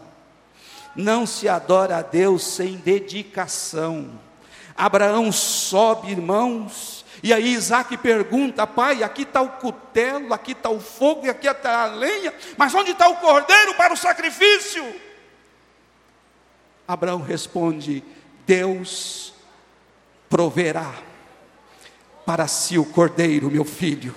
Não 0.96 1.26
se 1.26 1.50
adora 1.50 1.98
a 1.98 2.02
Deus 2.02 2.44
sem 2.44 2.78
dedicação. 2.78 4.20
Abraão 4.78 5.32
sobe, 5.32 6.12
irmãos, 6.12 7.06
e 7.24 7.34
aí 7.34 7.54
Isaac 7.54 7.98
pergunta: 7.98 8.68
Pai, 8.68 9.04
aqui 9.04 9.24
está 9.24 9.42
o 9.42 9.50
cutelo, 9.54 10.34
aqui 10.34 10.52
está 10.52 10.70
o 10.70 10.80
fogo 10.80 11.26
e 11.26 11.30
aqui 11.30 11.48
está 11.48 11.84
a 11.84 11.86
lenha, 11.88 12.34
mas 12.58 12.74
onde 12.74 12.92
está 12.92 13.08
o 13.08 13.18
cordeiro 13.18 13.74
para 13.76 13.94
o 13.94 13.98
sacrifício? 13.98 14.84
Abraão 16.88 17.22
responde: 17.22 18.04
Deus 18.46 19.35
proverá 20.30 20.94
para 22.26 22.48
si 22.48 22.78
o 22.78 22.86
cordeiro, 22.86 23.52
meu 23.52 23.64
filho. 23.64 24.16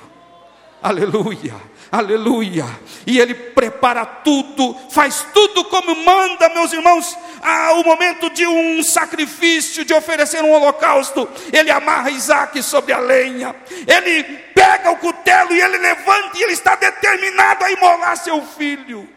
Aleluia, 0.82 1.54
aleluia. 1.90 2.64
E 3.06 3.18
ele 3.18 3.34
prepara 3.34 4.06
tudo, 4.06 4.74
faz 4.90 5.26
tudo 5.34 5.64
como 5.64 5.94
manda, 6.04 6.48
meus 6.50 6.72
irmãos. 6.72 7.16
Ah, 7.42 7.72
o 7.74 7.84
momento 7.84 8.30
de 8.30 8.46
um 8.46 8.82
sacrifício, 8.82 9.84
de 9.84 9.92
oferecer 9.92 10.42
um 10.42 10.52
holocausto, 10.52 11.28
ele 11.52 11.70
amarra 11.70 12.10
Isaac 12.10 12.62
sobre 12.62 12.92
a 12.92 12.98
lenha, 12.98 13.54
ele 13.86 14.24
pega 14.54 14.90
o 14.90 14.96
cutelo 14.96 15.52
e 15.52 15.60
ele 15.60 15.78
levanta, 15.78 16.38
e 16.38 16.42
ele 16.42 16.52
está 16.52 16.74
determinado 16.76 17.64
a 17.64 17.70
imolar 17.70 18.16
seu 18.16 18.40
filho. 18.44 19.08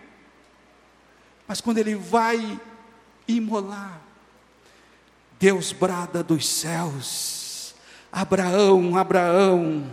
Mas 1.47 1.61
quando 1.61 1.77
ele 1.77 1.95
vai 1.95 2.59
imolar, 3.27 4.00
Deus 5.41 5.71
brada 5.71 6.21
dos 6.21 6.47
céus: 6.47 7.73
Abraão, 8.11 8.95
Abraão, 8.95 9.91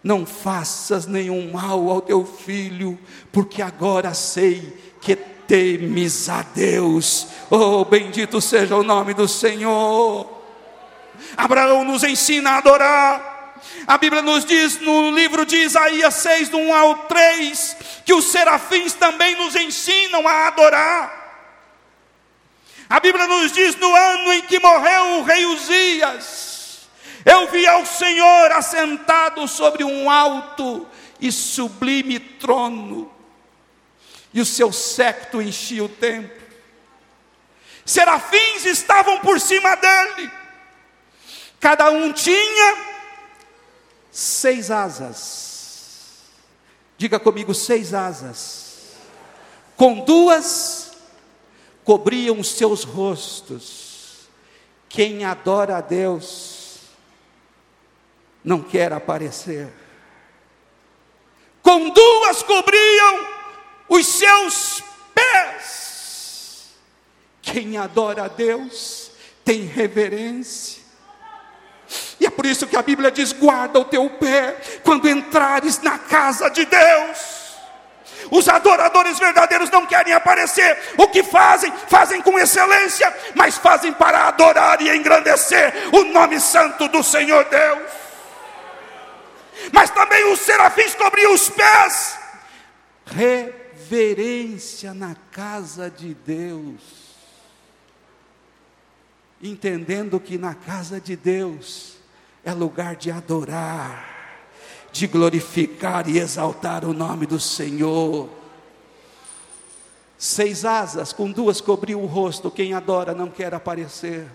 Não 0.00 0.24
faças 0.24 1.06
nenhum 1.06 1.50
mal 1.50 1.90
ao 1.90 2.00
teu 2.00 2.24
filho, 2.24 2.96
porque 3.32 3.60
agora 3.60 4.14
sei 4.14 4.94
que 5.00 5.16
temes 5.16 6.28
a 6.28 6.42
Deus. 6.42 7.26
Oh, 7.50 7.84
bendito 7.84 8.40
seja 8.40 8.76
o 8.76 8.84
nome 8.84 9.12
do 9.12 9.26
Senhor. 9.26 10.30
Abraão 11.36 11.82
nos 11.82 12.04
ensina 12.04 12.50
a 12.50 12.58
adorar. 12.58 13.34
A 13.88 13.98
Bíblia 13.98 14.22
nos 14.22 14.44
diz 14.44 14.80
no 14.80 15.10
livro 15.10 15.44
de 15.44 15.56
Isaías 15.56 16.14
6, 16.14 16.50
do 16.50 16.58
1 16.58 16.74
ao 16.74 16.94
3, 17.08 17.76
que 18.04 18.14
os 18.14 18.26
serafins 18.26 18.92
também 18.92 19.34
nos 19.34 19.56
ensinam 19.56 20.28
a 20.28 20.46
adorar. 20.46 21.25
A 22.88 23.00
Bíblia 23.00 23.26
nos 23.26 23.52
diz 23.52 23.74
no 23.76 23.94
ano 23.94 24.32
em 24.32 24.42
que 24.42 24.60
morreu 24.60 25.18
o 25.18 25.22
rei 25.22 25.44
Uzias, 25.46 26.88
eu 27.24 27.48
vi 27.48 27.66
ao 27.66 27.84
Senhor 27.84 28.52
assentado 28.52 29.46
sobre 29.48 29.82
um 29.82 30.08
alto 30.08 30.86
e 31.20 31.32
sublime 31.32 32.20
trono, 32.20 33.12
e 34.32 34.40
o 34.40 34.46
seu 34.46 34.72
séquito 34.72 35.42
enchia 35.42 35.82
o 35.82 35.88
templo. 35.88 36.46
Serafins 37.84 38.64
estavam 38.64 39.18
por 39.20 39.40
cima 39.40 39.74
dele, 39.76 40.30
cada 41.58 41.90
um 41.90 42.12
tinha 42.12 42.76
seis 44.12 44.70
asas. 44.70 45.46
Diga 46.96 47.18
comigo, 47.18 47.52
seis 47.52 47.92
asas. 47.92 48.94
Com 49.76 50.00
duas 50.04 50.95
cobriam 51.86 52.40
os 52.40 52.50
seus 52.50 52.82
rostos. 52.82 54.28
Quem 54.88 55.24
adora 55.24 55.76
a 55.76 55.80
Deus 55.80 56.80
não 58.42 58.60
quer 58.60 58.92
aparecer. 58.92 59.72
Com 61.62 61.90
duas 61.90 62.42
cobriam 62.42 63.28
os 63.88 64.04
seus 64.04 64.82
pés. 65.14 66.74
Quem 67.40 67.76
adora 67.76 68.24
a 68.24 68.28
Deus 68.28 69.12
tem 69.44 69.62
reverência. 69.62 70.82
E 72.18 72.26
é 72.26 72.30
por 72.30 72.46
isso 72.46 72.66
que 72.66 72.76
a 72.76 72.82
Bíblia 72.82 73.12
diz: 73.12 73.32
guarda 73.32 73.78
o 73.78 73.84
teu 73.84 74.10
pé 74.10 74.60
quando 74.82 75.08
entrares 75.08 75.80
na 75.82 76.00
casa 76.00 76.48
de 76.48 76.64
Deus. 76.64 77.45
Os 78.30 78.48
adoradores 78.48 79.18
verdadeiros 79.18 79.70
não 79.70 79.86
querem 79.86 80.12
aparecer. 80.12 80.78
O 80.96 81.08
que 81.08 81.22
fazem? 81.22 81.72
Fazem 81.88 82.20
com 82.22 82.38
excelência, 82.38 83.14
mas 83.34 83.56
fazem 83.58 83.92
para 83.92 84.28
adorar 84.28 84.80
e 84.80 84.94
engrandecer 84.94 85.72
o 85.92 86.04
nome 86.04 86.40
santo 86.40 86.88
do 86.88 87.02
Senhor 87.02 87.44
Deus. 87.44 87.90
Mas 89.72 89.90
também 89.90 90.32
os 90.32 90.40
serafins 90.40 90.94
cobriam 90.94 91.32
os 91.32 91.48
pés. 91.48 92.18
Reverência 93.06 94.92
na 94.92 95.14
casa 95.30 95.90
de 95.90 96.14
Deus. 96.14 97.06
Entendendo 99.42 100.18
que 100.18 100.38
na 100.38 100.54
casa 100.54 101.00
de 101.00 101.14
Deus 101.14 101.96
é 102.44 102.52
lugar 102.52 102.96
de 102.96 103.10
adorar 103.10 104.15
de 104.96 105.06
glorificar 105.06 106.08
e 106.08 106.18
exaltar 106.18 106.84
o 106.84 106.92
nome 106.92 107.26
do 107.26 107.38
Senhor. 107.38 108.28
Seis 110.18 110.64
asas, 110.64 111.12
com 111.12 111.30
duas 111.30 111.60
cobriu 111.60 112.00
o 112.00 112.06
rosto, 112.06 112.50
quem 112.50 112.72
adora 112.72 113.14
não 113.14 113.28
quer 113.28 113.52
aparecer. 113.54 114.26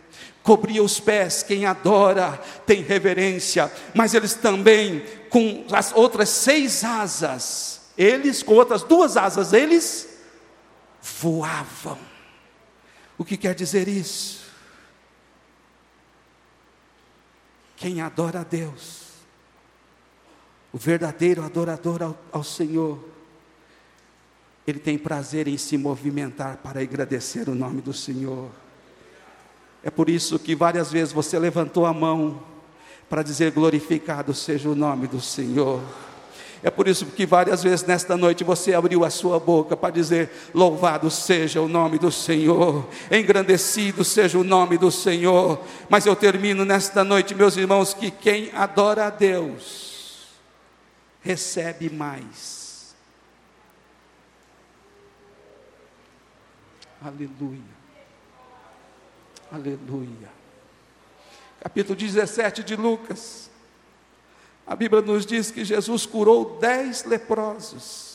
Cobria 0.43 0.84
os 0.84 0.99
pés, 0.99 1.41
quem 1.41 1.66
adora 1.66 2.39
tem 2.66 2.84
reverência. 2.84 3.72
Mas 3.93 4.14
eles 4.14 4.36
também, 4.36 5.03
com 5.30 5.66
as 5.72 5.91
outras 5.91 6.30
seis 6.30 6.84
asas, 6.84 7.82
eles, 7.97 8.43
com 8.43 8.53
outras 8.53 8.84
duas 8.84 9.18
asas, 9.18 9.53
eles 9.53 10.07
voavam. 11.01 11.97
O 13.18 13.26
que 13.26 13.36
quer 13.36 13.55
dizer 13.55 13.88
isso? 13.88 14.41
Quem 17.76 18.01
adora 18.01 18.41
a 18.41 18.43
Deus 18.43 19.11
o 20.74 20.78
verdadeiro 20.78 21.43
adorador 21.43 22.01
ao, 22.01 22.17
ao 22.32 22.43
Senhor, 22.43 22.99
ele 24.65 24.80
tem 24.80 24.97
prazer 24.97 25.47
em 25.47 25.57
se 25.57 25.78
movimentar 25.78 26.57
para 26.57 26.82
agradecer 26.82 27.49
o 27.49 27.55
nome 27.55 27.82
do 27.82 27.93
Senhor. 27.93 28.49
É 29.84 29.89
por 29.89 30.09
isso 30.09 30.38
que 30.38 30.55
várias 30.55 30.91
vezes 30.91 31.11
você 31.11 31.38
levantou 31.39 31.86
a 31.86 31.93
mão 31.93 32.41
para 33.09 33.24
dizer 33.24 33.51
glorificado 33.51 34.34
seja 34.34 34.69
o 34.69 34.76
nome 34.76 35.07
do 35.07 35.19
Senhor. 35.19 35.82
É 36.63 36.69
por 36.69 36.88
isso 36.88 37.07
que 37.07 37.26
várias 37.26 37.63
vezes 37.63 37.84
nesta 37.86 38.15
noite 38.15 38.43
você 38.43 38.76
abriu 38.76 39.03
a 39.03 39.09
sua 39.09 39.39
boca 39.39 39.76
para 39.76 39.89
dizer: 39.89 40.30
Louvado 40.53 41.09
seja 41.09 41.59
o 41.59 41.67
nome 41.67 41.97
do 41.97 42.11
Senhor, 42.11 42.88
engrandecido 43.11 44.03
seja 44.03 44.38
o 44.38 44.43
nome 44.43 44.78
do 44.78 44.91
Senhor. 44.91 45.59
Mas 45.89 46.05
eu 46.05 46.15
termino 46.15 46.63
nesta 46.63 47.03
noite, 47.03 47.34
meus 47.34 47.57
irmãos, 47.57 47.95
que 47.95 48.11
quem 48.11 48.51
adora 48.53 49.07
a 49.07 49.09
Deus, 49.09 49.91
recebe 51.22 51.89
mais. 51.89 52.95
Aleluia. 57.01 57.82
Aleluia. 59.51 60.30
Capítulo 61.59 61.95
17 61.95 62.63
de 62.63 62.76
Lucas. 62.76 63.49
A 64.65 64.76
Bíblia 64.76 65.01
nos 65.01 65.26
diz 65.26 65.51
que 65.51 65.65
Jesus 65.65 66.05
curou 66.05 66.59
dez 66.59 67.03
leprosos. 67.03 68.11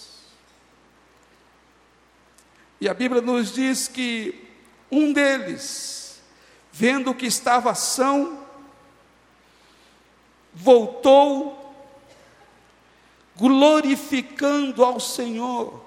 E 2.80 2.88
a 2.88 2.94
Bíblia 2.94 3.20
nos 3.20 3.52
diz 3.52 3.88
que 3.88 4.48
um 4.90 5.12
deles, 5.12 6.20
vendo 6.72 7.14
que 7.14 7.26
estava 7.26 7.74
são, 7.74 8.46
voltou 10.54 11.65
glorificando 13.36 14.84
ao 14.84 14.98
Senhor. 14.98 15.84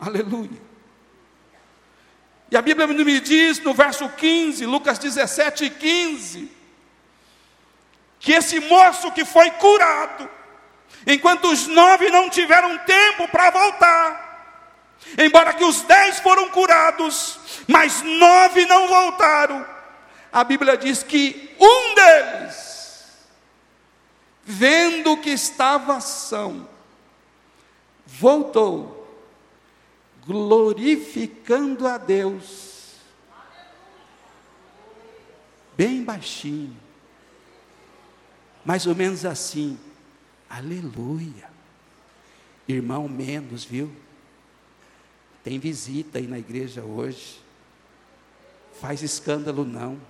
Aleluia. 0.00 0.62
E 2.50 2.56
a 2.56 2.62
Bíblia 2.62 2.86
me 2.86 3.20
diz 3.20 3.58
no 3.60 3.72
verso 3.72 4.08
15, 4.08 4.66
Lucas 4.66 4.98
17, 4.98 5.70
15, 5.70 6.50
que 8.20 8.32
esse 8.32 8.60
moço 8.60 9.10
que 9.12 9.24
foi 9.24 9.50
curado, 9.52 10.28
enquanto 11.06 11.50
os 11.50 11.66
nove 11.66 12.10
não 12.10 12.28
tiveram 12.28 12.76
tempo 12.78 13.28
para 13.28 13.50
voltar, 13.50 14.94
embora 15.18 15.52
que 15.52 15.64
os 15.64 15.82
dez 15.82 16.20
foram 16.20 16.48
curados, 16.50 17.38
mas 17.66 18.02
nove 18.02 18.66
não 18.66 18.88
voltaram, 18.88 19.66
a 20.32 20.44
Bíblia 20.44 20.76
diz 20.76 21.02
que 21.02 21.54
um 21.58 21.94
deles 21.94 22.73
vendo 24.44 25.16
que 25.16 25.30
estava 25.30 26.00
são, 26.00 26.68
voltou, 28.06 29.08
glorificando 30.26 31.86
a 31.86 31.98
Deus, 31.98 32.94
bem 35.76 36.02
baixinho, 36.02 36.76
mais 38.64 38.86
ou 38.86 38.94
menos 38.94 39.24
assim, 39.24 39.78
aleluia, 40.48 41.50
irmão 42.66 43.08
menos, 43.08 43.64
viu? 43.64 43.90
Tem 45.42 45.58
visita 45.58 46.18
aí 46.18 46.26
na 46.26 46.38
igreja 46.38 46.82
hoje, 46.82 47.40
faz 48.80 49.02
escândalo 49.02 49.64
não. 49.64 50.00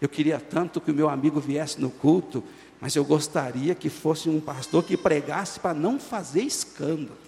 Eu 0.00 0.08
queria 0.08 0.38
tanto 0.38 0.80
que 0.80 0.90
o 0.90 0.94
meu 0.94 1.08
amigo 1.08 1.40
viesse 1.40 1.80
no 1.80 1.90
culto, 1.90 2.42
mas 2.80 2.94
eu 2.94 3.04
gostaria 3.04 3.74
que 3.74 3.88
fosse 3.88 4.28
um 4.28 4.40
pastor 4.40 4.84
que 4.84 4.96
pregasse 4.96 5.58
para 5.58 5.74
não 5.74 5.98
fazer 5.98 6.42
escândalo. 6.42 7.18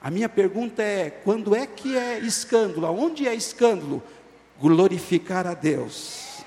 A 0.00 0.10
minha 0.10 0.28
pergunta 0.28 0.82
é: 0.82 1.10
quando 1.10 1.54
é 1.54 1.66
que 1.66 1.96
é 1.96 2.18
escândalo? 2.18 2.86
Aonde 2.86 3.26
é 3.26 3.34
escândalo? 3.34 4.02
Glorificar 4.60 5.46
a 5.46 5.54
Deus. 5.54 6.44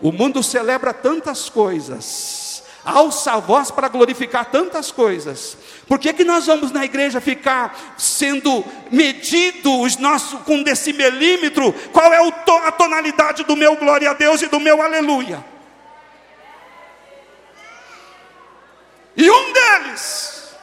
O 0.00 0.12
mundo 0.12 0.42
celebra 0.42 0.92
tantas 0.92 1.48
coisas, 1.48 2.04
alça 2.86 3.32
a 3.32 3.40
voz 3.40 3.70
para 3.70 3.88
glorificar 3.88 4.46
tantas 4.46 4.92
coisas. 4.92 5.58
Por 5.88 5.98
que, 5.98 6.12
que 6.12 6.24
nós 6.24 6.46
vamos 6.46 6.70
na 6.70 6.84
igreja 6.84 7.20
ficar 7.20 7.94
sendo 7.98 8.64
medido 8.90 9.80
os 9.80 9.96
nossos, 9.96 10.40
com 10.42 10.62
decimilímetro? 10.62 11.72
Qual 11.92 12.12
é 12.12 12.18
a 12.68 12.72
tonalidade 12.72 13.42
do 13.42 13.56
meu 13.56 13.76
glória 13.76 14.10
a 14.10 14.14
Deus 14.14 14.40
e 14.40 14.46
do 14.46 14.60
meu 14.60 14.80
aleluia? 14.80 15.44
E 19.16 19.30
um 19.30 19.52
deles, 19.52 20.54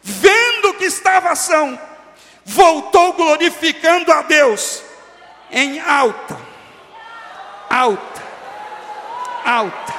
vendo 0.00 0.74
que 0.74 0.84
estava 0.84 1.30
ação, 1.30 1.78
voltou 2.44 3.12
glorificando 3.12 4.12
a 4.12 4.22
Deus 4.22 4.82
em 5.50 5.80
alta, 5.80 6.38
alta, 7.68 8.22
alta, 9.44 9.97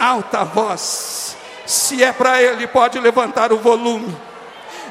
alta 0.00 0.44
voz. 0.44 1.36
Se 1.66 2.02
é 2.02 2.12
para 2.12 2.42
ele, 2.42 2.66
pode 2.66 2.98
levantar 2.98 3.52
o 3.52 3.58
volume 3.58 4.30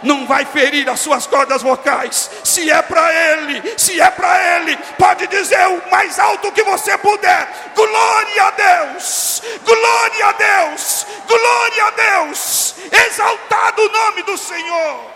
não 0.04 0.26
vai 0.26 0.46
ferir 0.46 0.88
as 0.90 1.00
suas 1.00 1.28
cordas 1.28 1.62
vocais. 1.62 2.30
Se 2.44 2.70
é 2.70 2.82
para 2.82 3.14
Ele, 3.14 3.74
se 3.78 4.00
é 4.00 4.10
para 4.10 4.58
Ele, 4.58 4.78
pode 4.98 5.28
dizer 5.28 5.68
o 5.68 5.92
mais 5.92 6.20
alto 6.20 6.52
que 6.52 6.64
você 6.64 6.98
puder: 6.98 7.72
glória 7.76 8.44
a 8.44 8.52
Deus, 8.52 9.42
glória 9.64 10.26
a 10.26 10.32
Deus, 10.32 11.06
glória 11.28 11.86
a 11.86 11.92
Deus, 11.92 12.76
exaltado 13.08 13.82
o 13.84 13.92
nome 13.92 14.24
do 14.24 14.38
Senhor. 14.38 15.12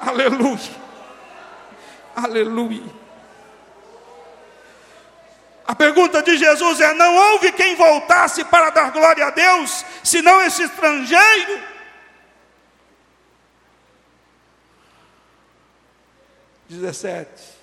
Aleluia, 0.00 0.70
aleluia. 2.14 3.05
A 5.66 5.74
pergunta 5.74 6.22
de 6.22 6.36
Jesus 6.36 6.80
é: 6.80 6.94
não 6.94 7.14
houve 7.14 7.50
quem 7.52 7.74
voltasse 7.74 8.44
para 8.44 8.70
dar 8.70 8.92
glória 8.92 9.26
a 9.26 9.30
Deus, 9.30 9.84
senão 10.04 10.40
esse 10.42 10.62
estrangeiro? 10.62 11.60
17. 16.68 17.56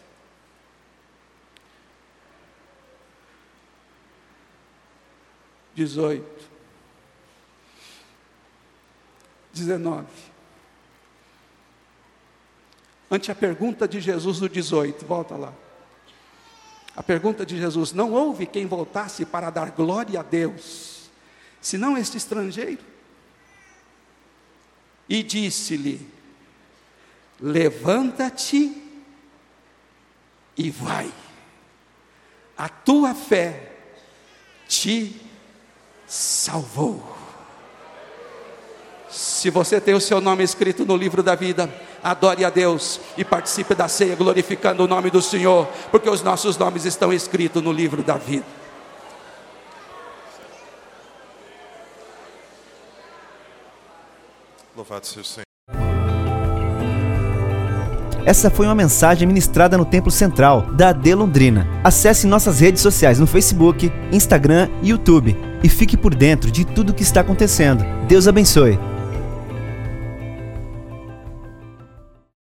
Dezoito. 5.75 6.49
Dezenove. 9.51 10.07
Ante 13.09 13.31
a 13.31 13.35
pergunta 13.35 13.87
de 13.87 14.01
Jesus 14.01 14.39
no 14.39 14.49
18, 14.49 15.05
volta 15.05 15.35
lá. 15.35 15.53
A 16.95 17.01
pergunta 17.01 17.45
de 17.45 17.57
Jesus: 17.57 17.91
Não 17.91 18.11
houve 18.11 18.45
quem 18.45 18.65
voltasse 18.65 19.25
para 19.25 19.49
dar 19.49 19.71
glória 19.71 20.19
a 20.19 20.23
Deus, 20.23 21.09
senão 21.61 21.97
este 21.97 22.17
estrangeiro? 22.17 22.83
E 25.09 25.23
disse-lhe: 25.23 26.07
Levanta-te 27.39 28.81
e 30.55 30.69
vai. 30.69 31.11
A 32.55 32.69
tua 32.69 33.15
fé 33.15 33.71
te 34.67 35.19
salvou. 36.07 37.12
Se 39.13 39.51
você 39.51 39.79
tem 39.79 39.93
o 39.93 40.01
seu 40.01 40.19
nome 40.19 40.43
escrito 40.43 40.83
no 40.85 40.97
livro 40.97 41.21
da 41.21 41.35
vida, 41.35 41.69
adore 42.03 42.43
a 42.43 42.49
Deus 42.49 42.99
e 43.15 43.23
participe 43.23 43.75
da 43.75 43.87
ceia 43.87 44.15
glorificando 44.15 44.83
o 44.83 44.87
nome 44.87 45.11
do 45.11 45.21
Senhor, 45.21 45.67
porque 45.91 46.09
os 46.09 46.23
nossos 46.23 46.57
nomes 46.57 46.83
estão 46.83 47.13
escritos 47.13 47.61
no 47.61 47.71
livro 47.71 48.01
da 48.01 48.15
vida. 48.15 48.43
Louvado 54.75 55.05
seja 55.05 55.21
o 55.21 55.23
Senhor. 55.23 55.43
Essa 58.25 58.49
foi 58.49 58.65
uma 58.65 58.73
mensagem 58.73 59.27
ministrada 59.27 59.77
no 59.77 59.85
Templo 59.85 60.09
Central 60.09 60.63
da 60.71 60.89
AD 60.89 61.13
Londrina. 61.13 61.67
Acesse 61.83 62.25
nossas 62.25 62.61
redes 62.61 62.81
sociais 62.81 63.19
no 63.19 63.27
Facebook, 63.27 63.91
Instagram 64.11 64.69
e 64.81 64.89
YouTube 64.89 65.37
e 65.61 65.69
fique 65.69 65.95
por 65.95 66.15
dentro 66.15 66.49
de 66.49 66.65
tudo 66.65 66.89
o 66.89 66.93
que 66.95 67.03
está 67.03 67.21
acontecendo. 67.21 67.83
Deus 68.07 68.27
abençoe. 68.27 68.92